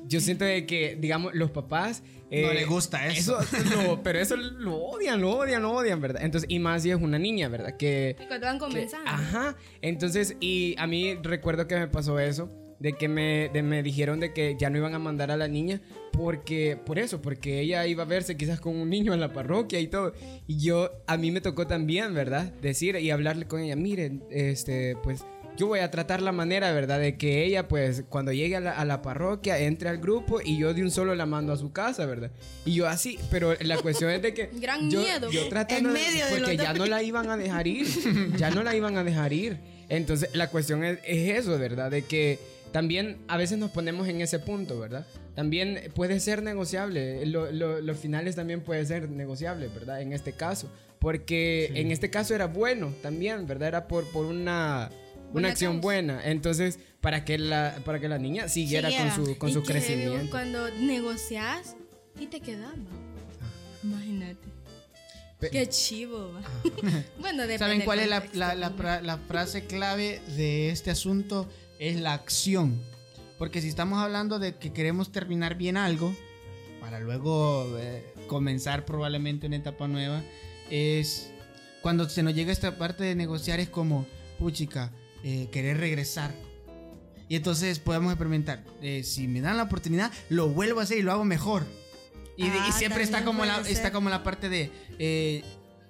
[0.07, 2.03] yo siento de que, digamos, los papás...
[2.31, 3.39] eh, No les gusta eso.
[3.87, 6.23] lo- pero eso lo odian, lo odian, lo odian, ¿verdad?
[6.23, 7.77] Entonces, y más si es una niña, ¿verdad?
[7.77, 8.17] Que...
[8.21, 9.11] Y cuando van que- comenzando.
[9.11, 9.57] ajá.
[9.83, 12.51] Entonces, y a mí recuerdo que me pasó eso.
[12.81, 15.49] De que me, de- me dijeron de que ya no iban a mandar a la
[15.49, 15.81] niña
[16.13, 19.81] porque, por eso, porque ella iba a verse quizás con un niño en la parroquia
[19.81, 20.13] y todo.
[20.47, 22.53] Y yo, a mí me tocó también, ¿verdad?
[22.63, 25.25] Decir y hablarle con ella, miren, este, pues
[25.57, 27.01] yo voy a tratar la manera, ¿verdad?
[27.01, 30.57] De que ella, pues, cuando llegue a la, a la parroquia, entre al grupo y
[30.57, 32.31] yo de un solo la mando a su casa, ¿verdad?
[32.65, 34.51] Y yo así, pero la cuestión es de que...
[34.61, 35.31] Gran yo, miedo.
[35.33, 37.87] Yo tratando En de- medio de Porque ya no la iban a dejar ir.
[38.37, 39.59] ya no la iban a dejar ir.
[39.89, 41.91] Entonces, la cuestión es, es eso, ¿verdad?
[41.91, 42.39] De que
[42.79, 45.05] también a veces nos ponemos en ese punto, ¿verdad?
[45.35, 47.27] También puede ser negociable.
[47.27, 50.01] Lo- lo- los finales también puede ser negociable, ¿verdad?
[50.01, 50.71] En este caso.
[51.01, 53.67] Porque en este caso era bueno también, ¿verdad?
[53.67, 55.83] Era por, por una, una Buena acción causa.
[55.83, 56.21] buena.
[56.25, 59.13] Entonces, para que la, para que la niña siguiera Siguiera.
[59.17, 60.31] con su, con Y su crecimiento.
[60.31, 61.75] Cuando negocias
[62.21, 63.49] y te quedas, va.
[63.83, 64.39] Imagínate.
[65.41, 66.43] Pe- Qué chivo, va.
[67.19, 71.49] bueno, depende ¿Saben cuál es la, la- la la frase clave de este asunto?
[71.79, 72.81] Es la acción.
[73.39, 76.15] Porque si estamos hablando de que queremos terminar bien algo,
[76.81, 80.23] para luego eh, comenzar probablemente una etapa nueva,
[80.71, 81.31] es
[81.83, 84.07] cuando se nos llega esta parte de negociar es como,
[84.39, 86.35] puchica, eh, querer regresar.
[87.29, 91.03] Y entonces podemos experimentar, eh, si me dan la oportunidad, lo vuelvo a hacer y
[91.03, 91.65] lo hago mejor.
[92.37, 94.71] Y, y Ah, siempre está como, la, está como la parte de,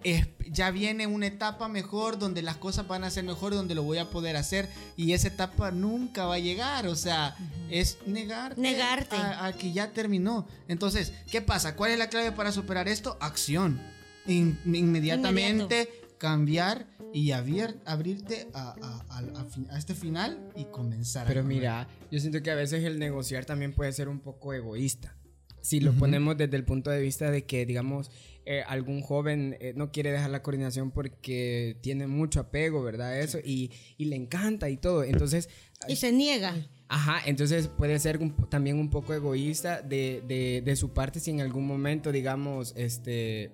[0.05, 3.83] es- ya viene una etapa mejor donde las cosas van a ser mejor, donde lo
[3.83, 7.37] voy a poder hacer y esa etapa nunca va a llegar, o sea,
[7.71, 9.17] es negarte, Negarte.
[9.17, 10.47] A, a que ya terminó.
[10.69, 11.77] Entonces, ¿qué pasa?
[11.77, 13.17] ¿Cuál es la clave para superar esto?
[13.21, 13.81] Acción.
[14.27, 15.89] In- inmediatamente
[16.19, 21.27] cambiar y abier- abrirte a, a- a- a fin- a este final y comenzar.
[21.27, 25.15] Pero mira, yo siento que a veces el negociar también puede ser un poco egoísta.
[25.61, 28.11] Si lo ponemos desde el punto de vista de que, digamos,
[28.47, 33.21] eh, algún joven eh, no quiere dejar la coordinación porque tiene mucho apego, ¿verdad?
[33.21, 35.05] Eso, y, y le encanta y todo.
[35.05, 35.49] Entonces,
[35.89, 36.55] Y se niega.
[36.89, 41.31] Ajá, entonces puede ser un- también un poco egoísta de, de- de su parte si
[41.31, 43.51] en algún momento, digamos, este,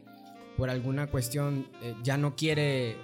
[0.56, 2.94] por alguna cuestión eh, ya no quiere,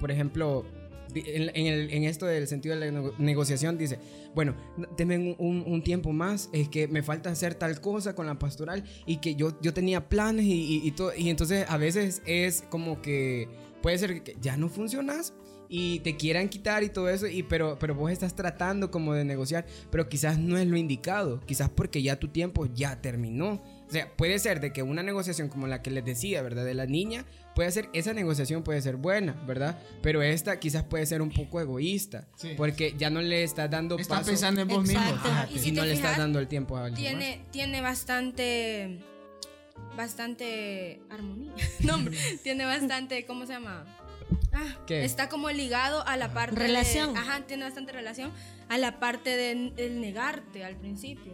[0.00, 0.66] por ejemplo,
[1.14, 3.98] en, el- en esto del sentido de la nego- negociación, dice,
[4.34, 4.54] bueno,
[4.96, 8.84] denme un- un tiempo más, es que me falta hacer tal cosa con la pastoral
[9.06, 12.62] y que yo, yo tenía planes y, y- y todo, y entonces a veces es
[12.70, 13.48] como que
[13.82, 15.34] puede ser que ya no funcionas
[15.68, 19.24] y te quieran quitar y todo eso, y, pero, pero vos estás tratando como de
[19.24, 23.62] negociar, pero quizás no es lo indicado, quizás porque ya tu tiempo ya terminó.
[23.88, 26.64] O sea, puede ser de que una negociación como la que les decía, ¿verdad?
[26.64, 27.24] De la niña,
[27.54, 29.78] puede ser, esa negociación puede ser buena, ¿verdad?
[30.02, 32.54] Pero esta quizás puede ser un poco egoísta, Sí.
[32.56, 35.12] porque ya no le estás dando Estás paso pensando en vos Exacto.
[35.14, 35.28] mismo.
[35.30, 37.20] Ajá, Y no le estás dando el tiempo a alguien más.
[37.24, 39.00] Tiene, tiene bastante.
[39.96, 41.52] Bastante armonía.
[41.80, 42.16] No, hombre.
[42.42, 43.24] tiene bastante.
[43.26, 43.84] ¿Cómo se llama?
[44.52, 45.04] Ah, ¿Qué?
[45.04, 46.56] Está como ligado a la parte.
[46.56, 47.16] de- Relación.
[47.16, 48.32] ajá, tiene bastante relación
[48.68, 51.32] a la parte de el negarte al principio.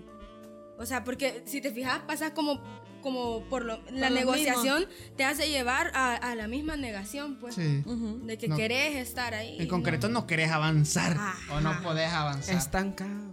[0.78, 2.60] O sea, porque si te fijas, pasa como.
[3.02, 4.84] Como por lo, la lo negociación
[5.16, 7.54] te hace llevar a, a la misma negación, pues.
[7.54, 7.82] Sí.
[8.24, 8.56] De que No.
[8.56, 9.56] querés estar ahí.
[9.60, 11.54] En concreto no querés avanzar Ajá.
[11.54, 12.56] o no podés avanzar.
[12.56, 13.30] Estancado.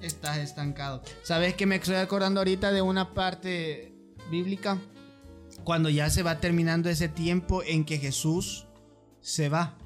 [0.00, 1.02] Estás estancado.
[1.22, 3.92] ¿Sabes que me estoy acordando ahorita de una parte
[4.30, 4.78] bíblica?
[5.64, 8.66] Cuando ya se va terminando ese tiempo en que Jesús
[9.20, 9.76] se va.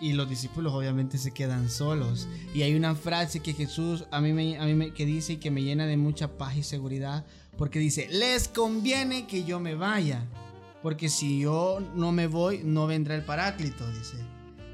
[0.00, 2.28] Y los discípulos obviamente se quedan solos.
[2.52, 5.36] Y hay una frase que Jesús a mí, me, a mí me- que dice y
[5.38, 7.24] que me llena de mucha paz y seguridad.
[7.56, 10.26] Porque dice, les conviene que yo me vaya.
[10.82, 14.16] Porque si yo no me voy, no vendrá el paráclito, dice.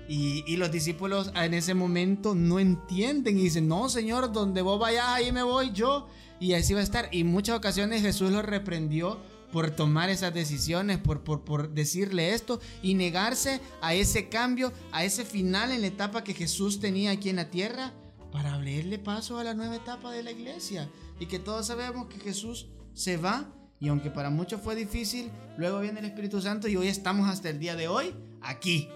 [0.09, 4.81] Y, y los discípulos en ese momento no entienden y dicen, no, Señor, donde vos
[4.81, 6.09] vayas, ahí me voy yo.
[6.41, 7.09] Y así va a estar.
[7.13, 9.19] Y muchas ocasiones Jesús los reprendió
[9.53, 15.05] por tomar esas decisiones, por, por, por decirle esto y negarse a ese cambio, a
[15.05, 17.93] ese final en la etapa que Jesús tenía aquí en la tierra,
[18.33, 20.89] para abrirle paso a la nueva etapa de la iglesia.
[21.21, 23.55] Y que todos sabemos que Jesús se va.
[23.79, 27.49] Y aunque para muchos fue difícil, luego viene el Espíritu Santo y hoy estamos hasta
[27.49, 28.89] el día de hoy aquí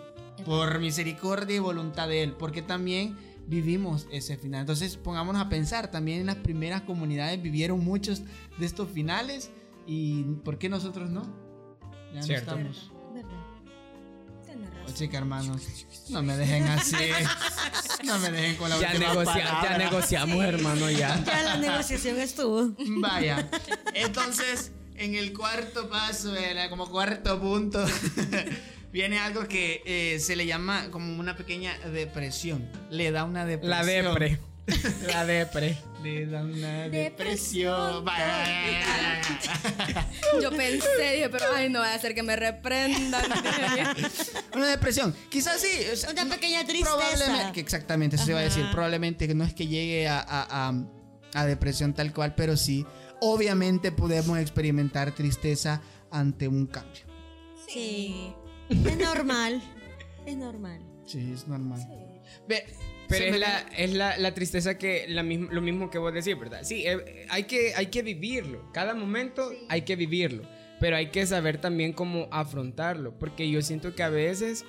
[0.44, 3.16] por misericordia y voluntad de Él, porque también
[3.46, 4.60] vivimos ese final.
[4.60, 8.22] Entonces pongámonos a pensar, también en las primeras comunidades vivieron muchos
[8.58, 9.50] de estos finales
[9.86, 11.22] y ¿por qué nosotros no?
[12.12, 12.50] Ya no Cierto.
[12.50, 12.93] estamos.
[14.84, 14.94] Razón.
[14.94, 15.62] Oh, chica, hermanos,
[16.10, 16.96] no me dejen así.
[18.04, 21.22] No me dejen con la Ya, última negocia- ya negociamos, hermano, ya.
[21.26, 22.74] Ya la negociación estuvo.
[23.00, 23.48] Vaya.
[23.94, 27.82] Entonces, en el cuarto paso, era como cuarto punto,
[28.92, 32.68] viene algo que eh, se le llama como una pequeña depresión.
[32.90, 33.70] Le da una depresión.
[33.78, 34.38] La depre.
[35.06, 35.78] La depre.
[36.04, 38.04] Le da una Depresión.
[40.42, 43.24] Yo pensé, dije, pero ay, no va a hacer que me reprendan.
[44.54, 45.14] Una depresión.
[45.30, 45.68] Quizás sí.
[45.92, 46.94] o sea, Una no- pequeña tristeza.
[46.96, 47.52] Probablemente.
[47.52, 48.66] que exactamente, eso se iba a decir.
[48.70, 50.84] Probablemente no es que llegue a, a- a-
[51.34, 52.84] a depresión tal cual, pero sí.
[53.20, 55.80] Obviamente podemos experimentar tristeza
[56.10, 57.02] ante un cambio.
[57.66, 58.32] Sí.
[58.68, 59.62] Es normal.
[60.26, 60.80] Es normal.
[61.06, 61.80] Sí, es normal.
[62.48, 62.66] Ve,
[63.08, 66.60] Pero es, la, es la, la tristeza que la lo mismo que vos decís, ¿verdad?
[66.62, 68.70] Sí, eh, hay, que, hay que vivirlo.
[68.72, 70.42] Cada momento hay que vivirlo.
[70.80, 73.18] Pero hay que saber también cómo afrontarlo.
[73.18, 74.64] Porque yo siento que a veces,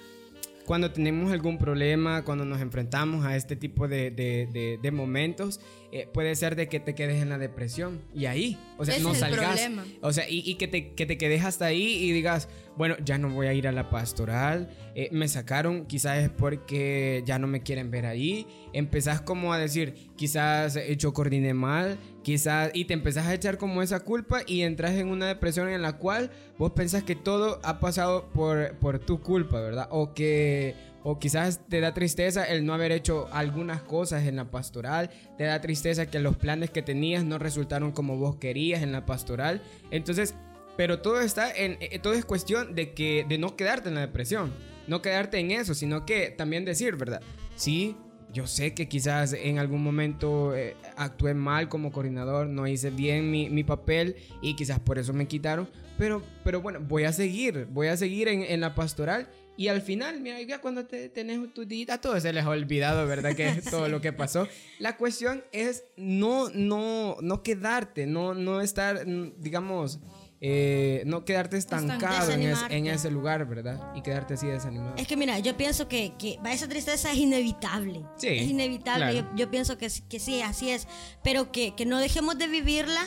[0.66, 5.60] cuando tenemos algún problema, cuando nos enfrentamos a este tipo de, de- de- de momentos,
[5.96, 8.02] eh, puede ser de que te quedes en la depresión.
[8.14, 9.62] Y ahí, o sea, no el salgas.
[9.62, 9.86] problema.
[10.02, 13.18] O sea, y, y que, te, que te quedes hasta ahí y digas, bueno, ya
[13.18, 17.48] no voy a ir a la pastoral, eh, me sacaron, quizás es porque ya no
[17.48, 18.46] me quieren ver ahí.
[18.74, 23.58] Empezás como a decir, quizás eh, yo coordiné mal, quizás, y te empezás a echar
[23.58, 27.62] como esa culpa y entras en una depresión en la cual vos pensás que todo
[27.64, 29.88] ha pasado por, por tu culpa, ¿verdad?
[29.92, 30.76] O que...
[31.08, 35.12] O quizás te da tristeza el no haber hecho algunas cosas en la pastoral.
[35.38, 39.06] Te da tristeza que los planes que tenías no resultaron como vos querías en la
[39.06, 39.62] pastoral.
[39.92, 40.34] Entonces,
[40.78, 44.02] pero todo está en, eh, todo es cuestión de que, de no quedarte en la
[44.02, 44.52] depresión,
[44.88, 47.22] no quedarte en eso, sino que también decir, ¿verdad?
[47.56, 47.96] Sí,
[48.34, 53.30] yo sé que quizás en algún momento eh, actué mal como coordinador, no hice bien
[53.32, 57.68] mi, mi papel y quizás por eso me quitaron, pero, pero bueno, voy a seguir,
[57.72, 61.54] voy a seguir en, en la pastoral y al final, mira, ya cuando te tenés
[61.54, 63.36] tu día, a todos se les ha olvidado, ¿verdad?
[63.36, 64.48] Que todo lo que pasó.
[64.80, 70.00] La cuestión es no, no, no quedarte, no, no estar, mm, digamos,
[70.42, 73.94] eh, no quedarte estancado en, es- en ese lugar, ¿verdad?
[73.96, 74.94] Y quedarte así desanimado.
[74.98, 78.02] Es que mira, yo pienso que, que esa tristeza es inevitable.
[78.18, 79.12] Sí, Es inevitable.
[79.12, 79.30] claro.
[79.32, 80.88] Yo, yo pienso que, sí- que sí, así es.
[81.24, 83.02] Pero que, que no dejemos de vivirla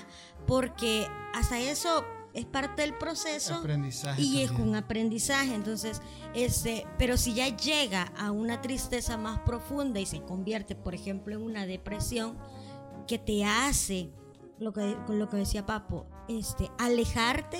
[0.47, 2.05] porque hasta eso
[2.35, 3.55] es parte del proceso.
[3.55, 5.55] Aprendizaje Y es un aprendizaje.
[5.55, 6.01] Entonces,
[6.35, 11.35] este, pero si ya llega a una tristeza más profunda y se convierte, por ejemplo,
[11.35, 12.39] en una depresión
[13.07, 14.11] que te hace,
[14.59, 17.59] lo que, con lo que decía Papo, este, alejarte.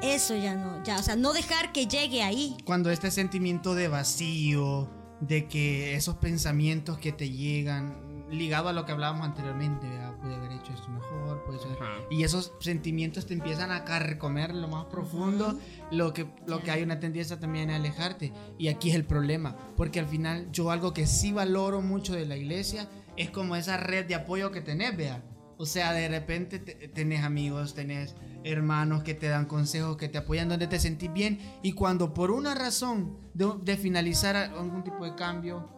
[0.00, 2.56] Eso ya no, ya, o sea, no dejar que llegue ahí.
[2.64, 4.88] Cuando este sentimiento de vacío,
[5.20, 10.14] de que esos pensamientos que te llegan, ligado a lo que hablábamos anteriormente, ¿verdad?
[10.18, 11.72] pude haber hecho esto mejor, puede ser.
[11.72, 11.92] Ajá.
[12.10, 15.58] Y esos sentimientos te empiezan a carcomer lo más profundo,
[15.92, 18.32] lo que, lo que hay una tendencia también a alejarte.
[18.58, 22.26] Y aquí es el problema, porque al final yo algo que sí valoro mucho de
[22.26, 25.22] la iglesia es como esa red de apoyo que tenés, vea.
[25.56, 28.14] O sea, de repente te- tenés amigos, tenés
[28.44, 31.38] hermanos que te dan consejos, que te apoyan donde te sentís bien.
[31.62, 35.68] Y cuando por una razón de, de finalizar algún tipo de cambio,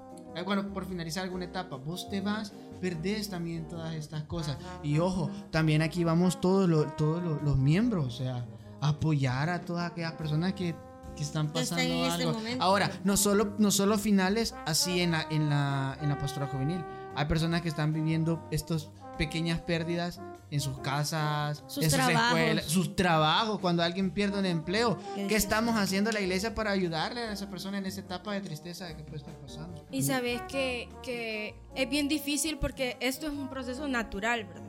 [0.45, 4.59] bueno, por finalizar alguna etapa, vos te vas, perdés también todas estas cosas.
[4.83, 8.47] Y ojo, también aquí vamos todos, los todos los, los miembros, o sea,
[8.81, 10.75] apoyar a todas aquellas personas que,
[11.17, 12.33] que están pasando en este algo.
[12.33, 12.65] momento.
[12.65, 16.85] Ahora, no solo, no solo finales así en la, en, la, en la postura juvenil.
[17.15, 20.21] Hay personas que están viviendo estas pequeñas pérdidas
[20.51, 22.39] en sus casas, Sus en sus trabajos.
[22.39, 24.99] escuelas, sus trabajos, cuando alguien pierde un empleo.
[25.15, 28.41] ¿Qué ¿Qué estamos haciendo la iglesia para ayudarle a esa persona en esa etapa de
[28.41, 29.87] tristeza que puede estar pasando?
[29.91, 34.63] Y sabes que, que es bien difícil porque esto es un proceso natural, ¿verdad?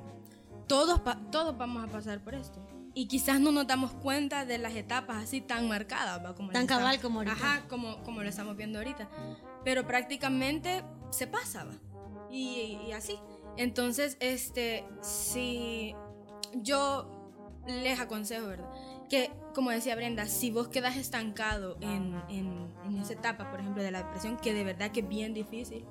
[0.67, 1.01] Todos,
[1.31, 2.65] todos vamos a pasar por esto.
[2.93, 6.35] Y quizás no nos damos cuenta de las etapas así tan marcadas, ¿va?
[6.35, 7.33] Como Tan cabal estamos- como ahorita.
[7.47, 9.07] Ajá, como, como lo estamos viendo ahorita.
[9.63, 11.73] Pero prácticamente se pasa, ¿va?
[12.29, 13.17] Y, y así.
[13.57, 15.95] Entonces, este, si
[16.55, 17.09] yo
[17.67, 18.69] les aconsejo, ¿verdad?
[19.09, 23.83] Que, como decía Brenda, si vos quedas estancado en, en- en esa etapa, por ejemplo,
[23.83, 25.85] de la depresión, que de verdad que es bien difícil,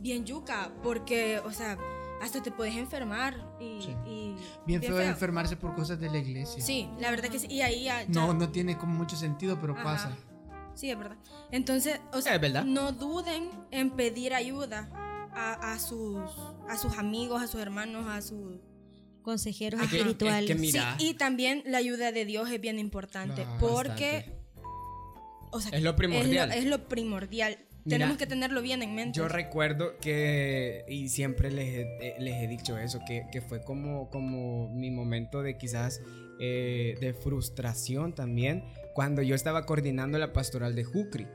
[0.00, 1.76] bien yuca, porque, o sea,
[2.22, 3.82] hasta te puedes enfermar y...
[3.82, 3.94] Sí.
[4.06, 4.34] y
[4.66, 6.62] Bien feo enfermarse por cosas de la iglesia.
[6.62, 7.46] Sí, la verdad que sí.
[7.50, 8.02] Y ahí ya...
[8.02, 9.84] ya- No, no tiene como mucho sentido, pero Ajá.
[9.84, 10.16] pasa.
[10.74, 11.16] Sí, es verdad.
[11.52, 12.64] Entonces, o sea, Es verdad.
[12.64, 14.88] no duden en pedir ayuda
[15.34, 16.20] a, a sus,
[16.68, 18.60] a sus amigos, a sus hermanos, a sus...
[19.22, 20.50] Consejeros Es que- espirituales.
[20.50, 20.96] es que Mira.
[20.98, 24.34] Sí, y también la ayuda de Dios es bien importante porque...
[25.50, 26.50] O sea, Es lo primordial.
[26.50, 27.56] Es lo, es lo primordial.
[27.84, 29.16] Mira, Tenemos que tenerlo bien en mente.
[29.16, 33.62] Yo recuerdo que, y siempre les he, eh, les he dicho eso, que, que fue
[33.62, 36.00] como, como mi momento de quizás
[36.40, 38.64] eh, de frustración también,
[38.94, 41.26] cuando yo estaba coordinando la pastoral de Jucri.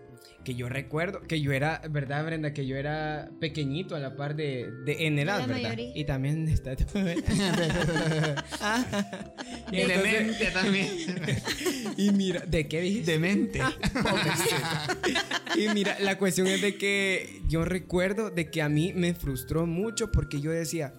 [0.44, 2.54] Que yo recuerdo que yo era, ¿verdad, Brenda?
[2.54, 5.62] Que yo era pequeñito a la par de, de en edad, ¿verdad?
[5.62, 5.92] mayoría.
[5.96, 6.72] Y también está.
[9.72, 10.88] y, entonces- Demente también.
[11.98, 13.12] y mira, ¿de qué dijiste?
[13.12, 13.60] Demente.
[15.56, 19.66] Y mira, la cuestión es de que yo recuerdo de que a mí me frustró
[19.66, 20.94] mucho porque yo decía,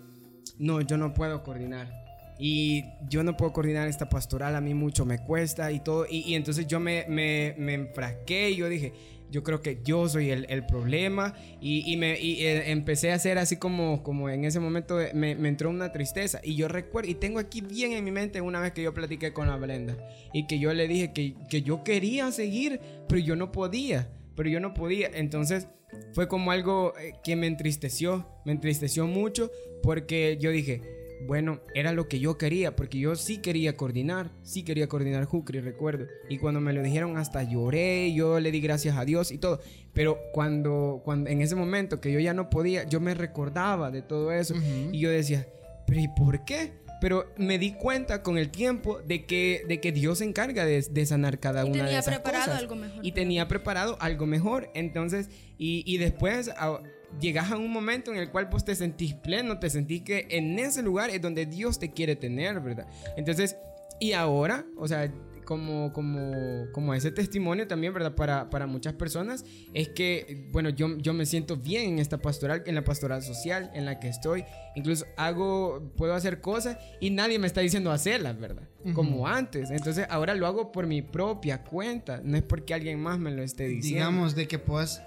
[0.59, 1.99] no, yo no puedo coordinar.
[2.43, 6.07] Y yo no puedo coordinar esta pastoral, a mí mucho me cuesta y todo.
[6.09, 8.95] Y, y entonces yo me, me, me enfrasqué y yo dije,
[9.31, 11.35] yo creo que yo soy el, el problema.
[11.61, 15.13] Y, y me, y, eh, empecé a hacer así como, como en ese momento eh,
[15.15, 16.41] me, me entró una tristeza.
[16.43, 19.33] Y yo recuerdo, y tengo aquí bien en mi mente una vez que yo platiqué
[19.33, 19.97] con la Brenda.
[20.33, 24.11] Y que yo le dije que, que yo quería seguir, pero yo no podía.
[24.37, 25.11] Pero yo no podía.
[25.13, 25.69] Entonces
[26.13, 28.29] fue como algo eh, que me entristeció.
[28.45, 29.51] Me entristeció mucho
[29.83, 34.63] porque yo dije, bueno, era lo que yo quería, porque yo sí quería coordinar, sí
[34.63, 36.07] quería coordinar Jucri, recuerdo.
[36.29, 39.61] Y cuando me lo dijeron, hasta lloré, yo le di gracias a Dios y todo.
[39.93, 44.03] Pero cuando, cuando en ese momento que yo ya no podía, yo me recordaba de
[44.03, 44.55] todo eso
[44.93, 45.47] y yo decía,
[45.87, 46.73] pero ¿y por qué?
[47.01, 50.83] Pero me di cuenta con el tiempo de que, de que Dios se encarga de,
[50.83, 52.61] de sanar cada Y una de tenía esas preparado cosas.
[52.61, 54.71] algo mejor Y tenía preparado algo mejor.
[54.75, 56.81] Entonces, y, y después a-
[57.21, 60.59] llegas a un momento en el cual vos te sentís pleno, te sentís que en
[60.59, 62.87] ese lugar es donde Dios te quiere tener, ¿verdad?
[63.17, 63.57] Entonces,
[63.99, 65.13] y ahora, o sea,
[65.51, 68.15] como, como, como ese testimonio también, ¿verdad?
[68.15, 69.45] Para, para muchas personas,
[69.75, 73.69] es que, bueno, yo, yo me siento bien en esta pastoral, en la pastoral social
[73.75, 74.45] en la que estoy.
[74.77, 78.69] Incluso hago, puedo hacer cosas y nadie me está diciendo hacerlas, ¿verdad?
[78.95, 79.73] Como antes.
[79.73, 83.43] Entonces, ahora lo hago por mi propia cuenta, no es porque alguien más me lo
[83.43, 84.07] esté diciendo.
[84.07, 85.03] Digamos de que puedas,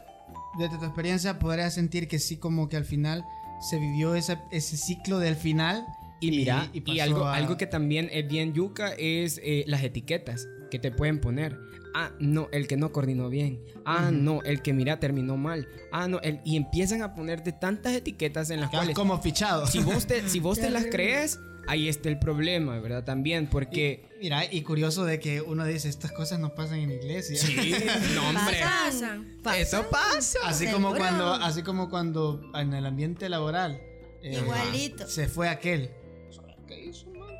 [0.57, 3.25] desde tu experiencia, podrías sentir que sí, como que al final
[3.61, 5.85] se vivió ese, ese ciclo del final.
[6.19, 9.83] Y mira, y, pasó algo, a- algo que también es bien yuca es eh, las
[9.83, 11.57] etiquetas que te pueden poner.
[11.95, 13.59] Ah, no, el que no coordinó bien.
[13.85, 15.67] Ah, no, el que mira terminó mal.
[15.91, 19.67] Ah, no, el, y empiezan a ponerte tantas etiquetas en las Quedas cuales como fichado.
[19.67, 23.03] si vos te, si vos te las crees, ahí está el problema, ¿verdad?
[23.03, 24.09] También, porque...
[24.19, 27.35] Mira, y curioso de que uno dice, estas cosas no pasan en iglesia.
[27.37, 27.75] Sí,
[28.15, 28.61] no, hombre.
[28.63, 29.37] Pasan.
[29.57, 30.39] Eso pasa.
[30.45, 33.81] Así como cuando, así como cuando en el ambiente laboral
[34.21, 35.07] eh, Igualito.
[35.07, 35.91] se fue aquel.
[36.31, 37.35] ¿Saber qué hizo, man?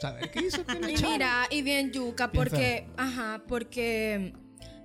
[0.00, 4.34] ¿Saber qué hizo aquel Y mira, y bien yuca, Bien porque, ajá, porque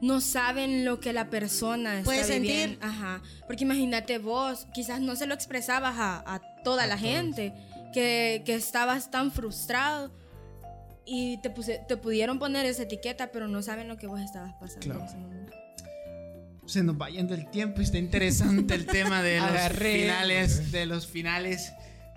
[0.01, 2.51] no saben lo que la persona está Puede sentir.
[2.51, 2.85] viviendo.
[2.85, 3.21] Ajá.
[3.47, 7.53] Porque imagínate vos, quizás no se lo expresabas a, a toda la gente,
[7.93, 10.11] que, que estabas tan frustrado
[11.05, 14.53] y te, puse- te pudieron poner esa etiqueta, pero no saben lo que vos estabas
[14.59, 14.99] pasando Claro.
[15.01, 15.53] en ese momento.
[16.67, 20.01] Se nos va yendo el tiempo y está interesante el tema de los Agarré.
[20.01, 21.73] finales, de los finales.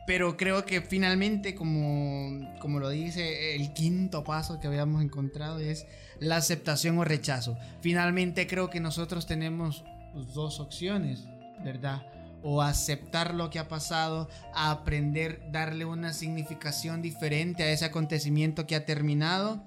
[0.07, 5.87] Pero creo que finalmente, como, como lo dice, el quinto paso que habíamos encontrado es
[6.21, 7.57] la aceptación o rechazo.
[7.81, 11.25] Finalmente creo que nosotros tenemos pues, dos opciones,
[11.65, 12.03] ¿verdad?
[12.45, 18.67] O aceptar lo que ha pasado, a aprender, darle una significación diferente a ese acontecimiento
[18.67, 19.65] que ha terminado,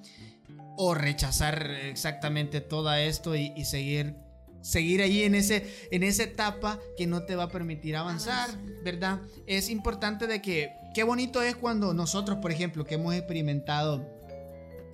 [0.77, 4.15] o rechazar exactamente todo esto y, y seguir
[4.61, 8.49] seguir ahí en ese en esa etapa que no te va a permitir avanzar,
[8.83, 9.21] ¿verdad?
[9.45, 14.16] Es importante de que qué bonito es cuando nosotros, por ejemplo, que hemos experimentado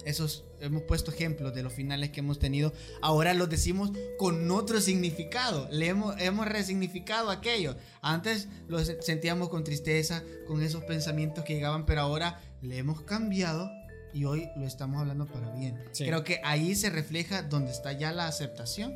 [0.06, 4.80] esos hemos puesto ejemplos de los finales que hemos tenido, ahora los decimos con otro
[4.82, 7.76] significado, le hemos, hemos resignificado aquello.
[8.02, 13.02] Antes lo se- sentíamos con tristeza, con esos pensamientos que llegaban, pero ahora le hemos
[13.02, 13.70] cambiado
[14.14, 15.80] y hoy lo estamos hablando para bien.
[15.92, 16.06] Sí.
[16.06, 18.96] Creo que ahí se refleja donde está ya la aceptación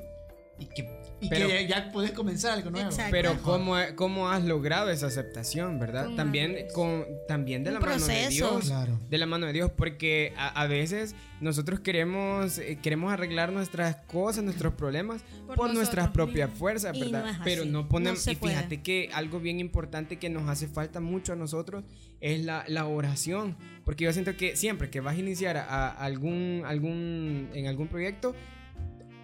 [0.60, 0.90] y que,
[1.22, 2.90] y Pero- que ya, ya puedes comenzar algo nuevo.
[2.90, 3.12] Exacto.
[3.12, 6.06] Pero ¿cómo, cómo has logrado esa aceptación, verdad?
[6.06, 8.30] Con También, con, también de Un la mano de proceso.
[8.30, 8.66] Dios.
[8.66, 9.00] Claro.
[9.10, 13.98] De la mano de Dios, porque a, a veces nosotros queremos, eh, queremos arreglar nuestras
[14.08, 17.34] cosas, nuestros problemas por, Por nuestras propias fuerzas, ¿verdad?
[17.38, 18.82] no Pero no ponemos, No y fíjate puede.
[18.82, 21.84] que algo bien importante que nos hace falta mucho a nosotros
[22.20, 23.56] es la, la oración,
[23.86, 27.88] porque yo siento que siempre que vas a iniciar a, a algún, algún, en algún
[27.88, 28.36] proyecto,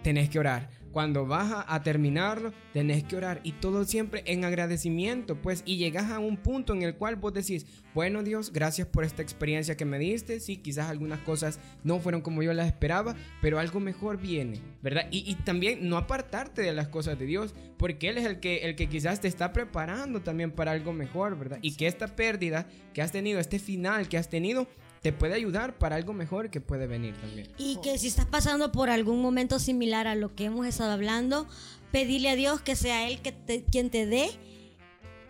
[0.02, 0.68] tenés que orar.
[0.94, 3.40] Cuando vas a, a terminarlo, tenés que orar.
[3.42, 5.64] Y todo siempre en agradecimiento, pues.
[5.66, 9.20] Y llegas a un punto en el cual vos decís, bueno Dios, gracias por esta
[9.20, 10.38] experiencia que me diste.
[10.38, 15.06] Sí, quizás algunas cosas no fueron como yo las esperaba, pero algo mejor viene, ¿verdad?
[15.10, 18.58] Y, y también no apartarte de las cosas de Dios, porque Él es el que,
[18.58, 21.58] el que quizás te está preparando también para algo mejor, ¿verdad?
[21.60, 24.68] Y que esta pérdida que has tenido, este final que has tenido,
[25.04, 27.46] te puede ayudar para algo mejor que puede venir también.
[27.58, 31.46] Y que si estás pasando por algún momento similar a lo que hemos estado hablando,
[31.92, 34.30] pedirle a Dios que sea Él que te- quien te dé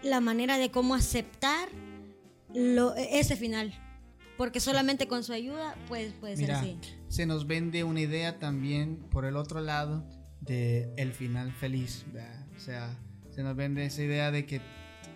[0.05, 1.69] la manera de cómo aceptar
[2.55, 3.75] lo- ese final.
[4.37, 6.79] Porque solamente con su ayuda pues, puede ser Mira, así.
[7.09, 10.07] se nos vende una idea también por el otro lado
[10.41, 12.05] de el final feliz.
[12.13, 12.47] ¿verdad?
[12.57, 12.97] O sea,
[13.31, 14.61] se nos vende esa idea de que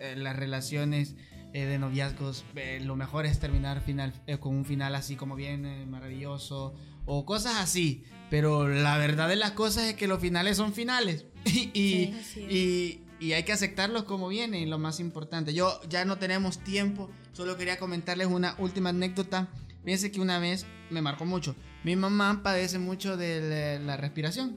[0.01, 1.15] eh, las relaciones
[1.53, 5.35] eh, de noviazgos, eh, lo mejor es terminar final, eh, con un final así como
[5.37, 6.75] bien maravilloso
[7.07, 8.05] o cosas así.
[8.31, 12.41] Pero la verdad de las cosas es que los finales son finales y, y, Sí,
[12.51, 15.53] y- y hay que aceptarlos como vienen lo más importante.
[15.53, 19.49] Yo ya no tenemos tiempo, solo quería comentarles una última anécdota.
[19.85, 21.57] Fíjense que una vez me marcó mucho.
[21.83, 24.57] Mi mamá padece mucho de la, la respiración,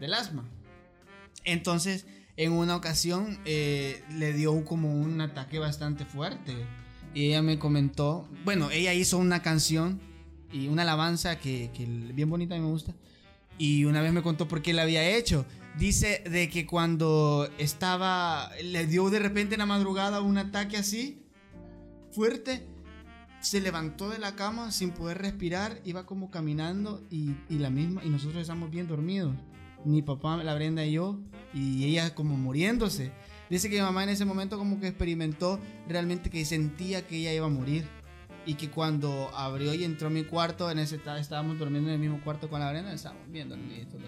[0.00, 0.44] del asma.
[1.44, 2.06] Entonces,
[2.44, 6.54] en una ocasión eh, le dio como un ataque bastante fuerte.
[7.14, 10.00] Y ella me comentó, bueno, ella hizo una canción
[10.50, 12.94] y una alabanza que, que bien bonita, mí me gusta.
[13.58, 15.44] Y una vez me contó por qué la había hecho.
[15.78, 21.22] Dice de que cuando estaba, le dio de repente en la madrugada un ataque así,
[22.10, 22.66] fuerte,
[23.40, 28.02] se levantó de la cama sin poder respirar, iba como caminando y, y la misma,
[28.04, 29.34] y nosotros estamos bien dormidos.
[29.84, 31.18] Mi papá, la Brenda y yo,
[31.54, 33.12] y ella como muriéndose.
[33.50, 37.32] Dice que mi mamá en ese momento como que experimentó realmente que sentía que ella
[37.34, 37.86] iba a morir.
[38.44, 42.00] Y que cuando abrió y entró a mi cuarto, en ese estábamos durmiendo en el
[42.00, 44.00] mismo cuarto con la Brenda, estábamos bien dormiditos.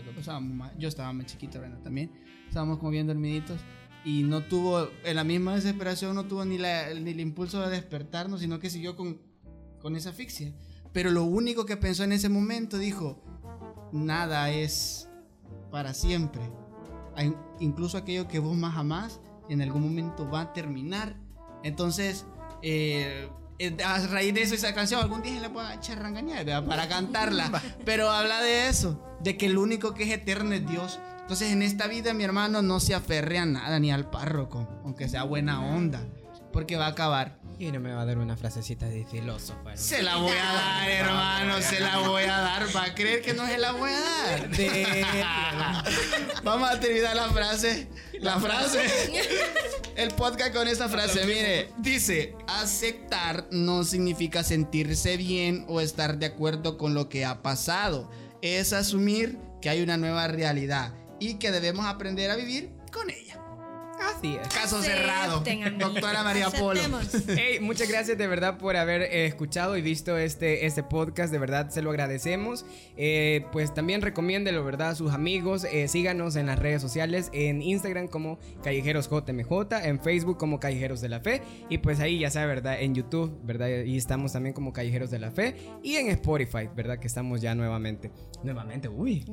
[0.77, 2.11] yo estaba más chiquito, Brenda también.
[2.49, 3.61] Estábamos como bien dormiditos.
[4.05, 7.71] Y no tuvo, en la misma desesperación, no tuvo ni, la- ni el impulso de
[7.71, 9.21] despertarnos, sino que siguió con,
[9.81, 10.53] con esa asfixia.
[10.93, 13.23] Pero lo único que pensó en ese momento, dijo,
[13.93, 15.09] nada es
[15.71, 16.43] para siempre.
[17.61, 21.17] Incluso aquello que vos más amás, en algún momento va a terminar.
[21.63, 22.27] Entonces,
[22.63, 26.67] eh, eh, a raíz de eso esa canción, algún día le puedo echar rangañar ¿verdad?
[26.67, 27.63] para cantarla.
[27.85, 30.99] Pero habla de eso, de que el único que es eterno es Dios.
[31.21, 35.09] Entonces, en esta vida, mi hermano, no se aferre a nada, ni al párroco, aunque
[35.09, 36.05] sea buena onda,
[36.55, 37.37] porque va a acabar.
[37.59, 39.59] Y no me va a dar una frasecita de filósofo.
[39.59, 39.77] hermano.
[39.77, 42.75] Se la voy a dar, hermano, se la voy a dar.
[42.75, 44.51] Va a creer que no se la voy a dar.
[46.45, 47.89] Vamos a terminar la frase.
[48.21, 48.81] La frase.
[49.97, 56.27] El podcast con esta frase, mire, dice, aceptar no significa sentirse bien o estar de
[56.27, 58.11] acuerdo con lo que ha pasado.
[58.43, 63.34] Es asumir que hay una nueva realidad y que debemos aprender a vivir con ella.
[64.05, 64.49] Así es.
[64.49, 65.43] Caso Acepten, cerrado.
[65.47, 65.79] amigos.
[65.79, 66.81] Doctora María Polo.
[67.29, 71.33] Hey, muchas gracias de verdad por haber eh, escuchado y visto este, este podcast.
[71.33, 72.67] De verdad se lo agradecemos.
[72.97, 74.91] Eh, pues también recomiéndelo, ¿verdad?
[74.91, 75.65] A sus amigos.
[75.65, 77.31] Eh, síganos en las redes sociales.
[77.33, 79.53] En Instagram como Callejeros JMJ.
[79.85, 81.43] En Facebook como Callejeros de la Fe.
[81.69, 82.81] Y pues ahí ya sabe, ¿verdad?
[82.81, 83.85] En YouTube, ¿verdad?
[83.85, 85.57] Y estamos también como Callejeros de la Fe.
[85.83, 86.99] Y en Spotify, ¿verdad?
[86.99, 88.11] Que estamos ya nuevamente.
[88.45, 89.25] Nuevamente, uy.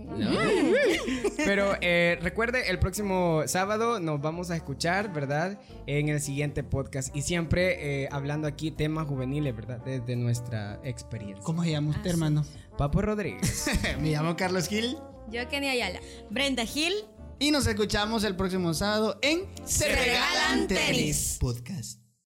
[1.38, 5.59] Pero eh, recuerde, el próximo sábado nos vamos a escuchar, ¿verdad?
[5.86, 7.14] En el siguiente podcast.
[7.16, 9.80] Y siempre eh, hablando aquí temas juveniles, ¿verdad?
[9.84, 11.43] Desde nuestra experiencia.
[11.43, 12.45] ¿Cómo se llama usted, hermano?
[12.78, 13.70] Papo Rodríguez.
[14.01, 14.97] Me llamo Carlos Gil.
[15.30, 15.99] Yo, Kenny Ayala.
[16.30, 16.93] Brenda Gil.
[17.38, 21.38] Y nos escuchamos el próximo sábado en Se Regalan Tenis.
[21.39, 22.01] Podcast.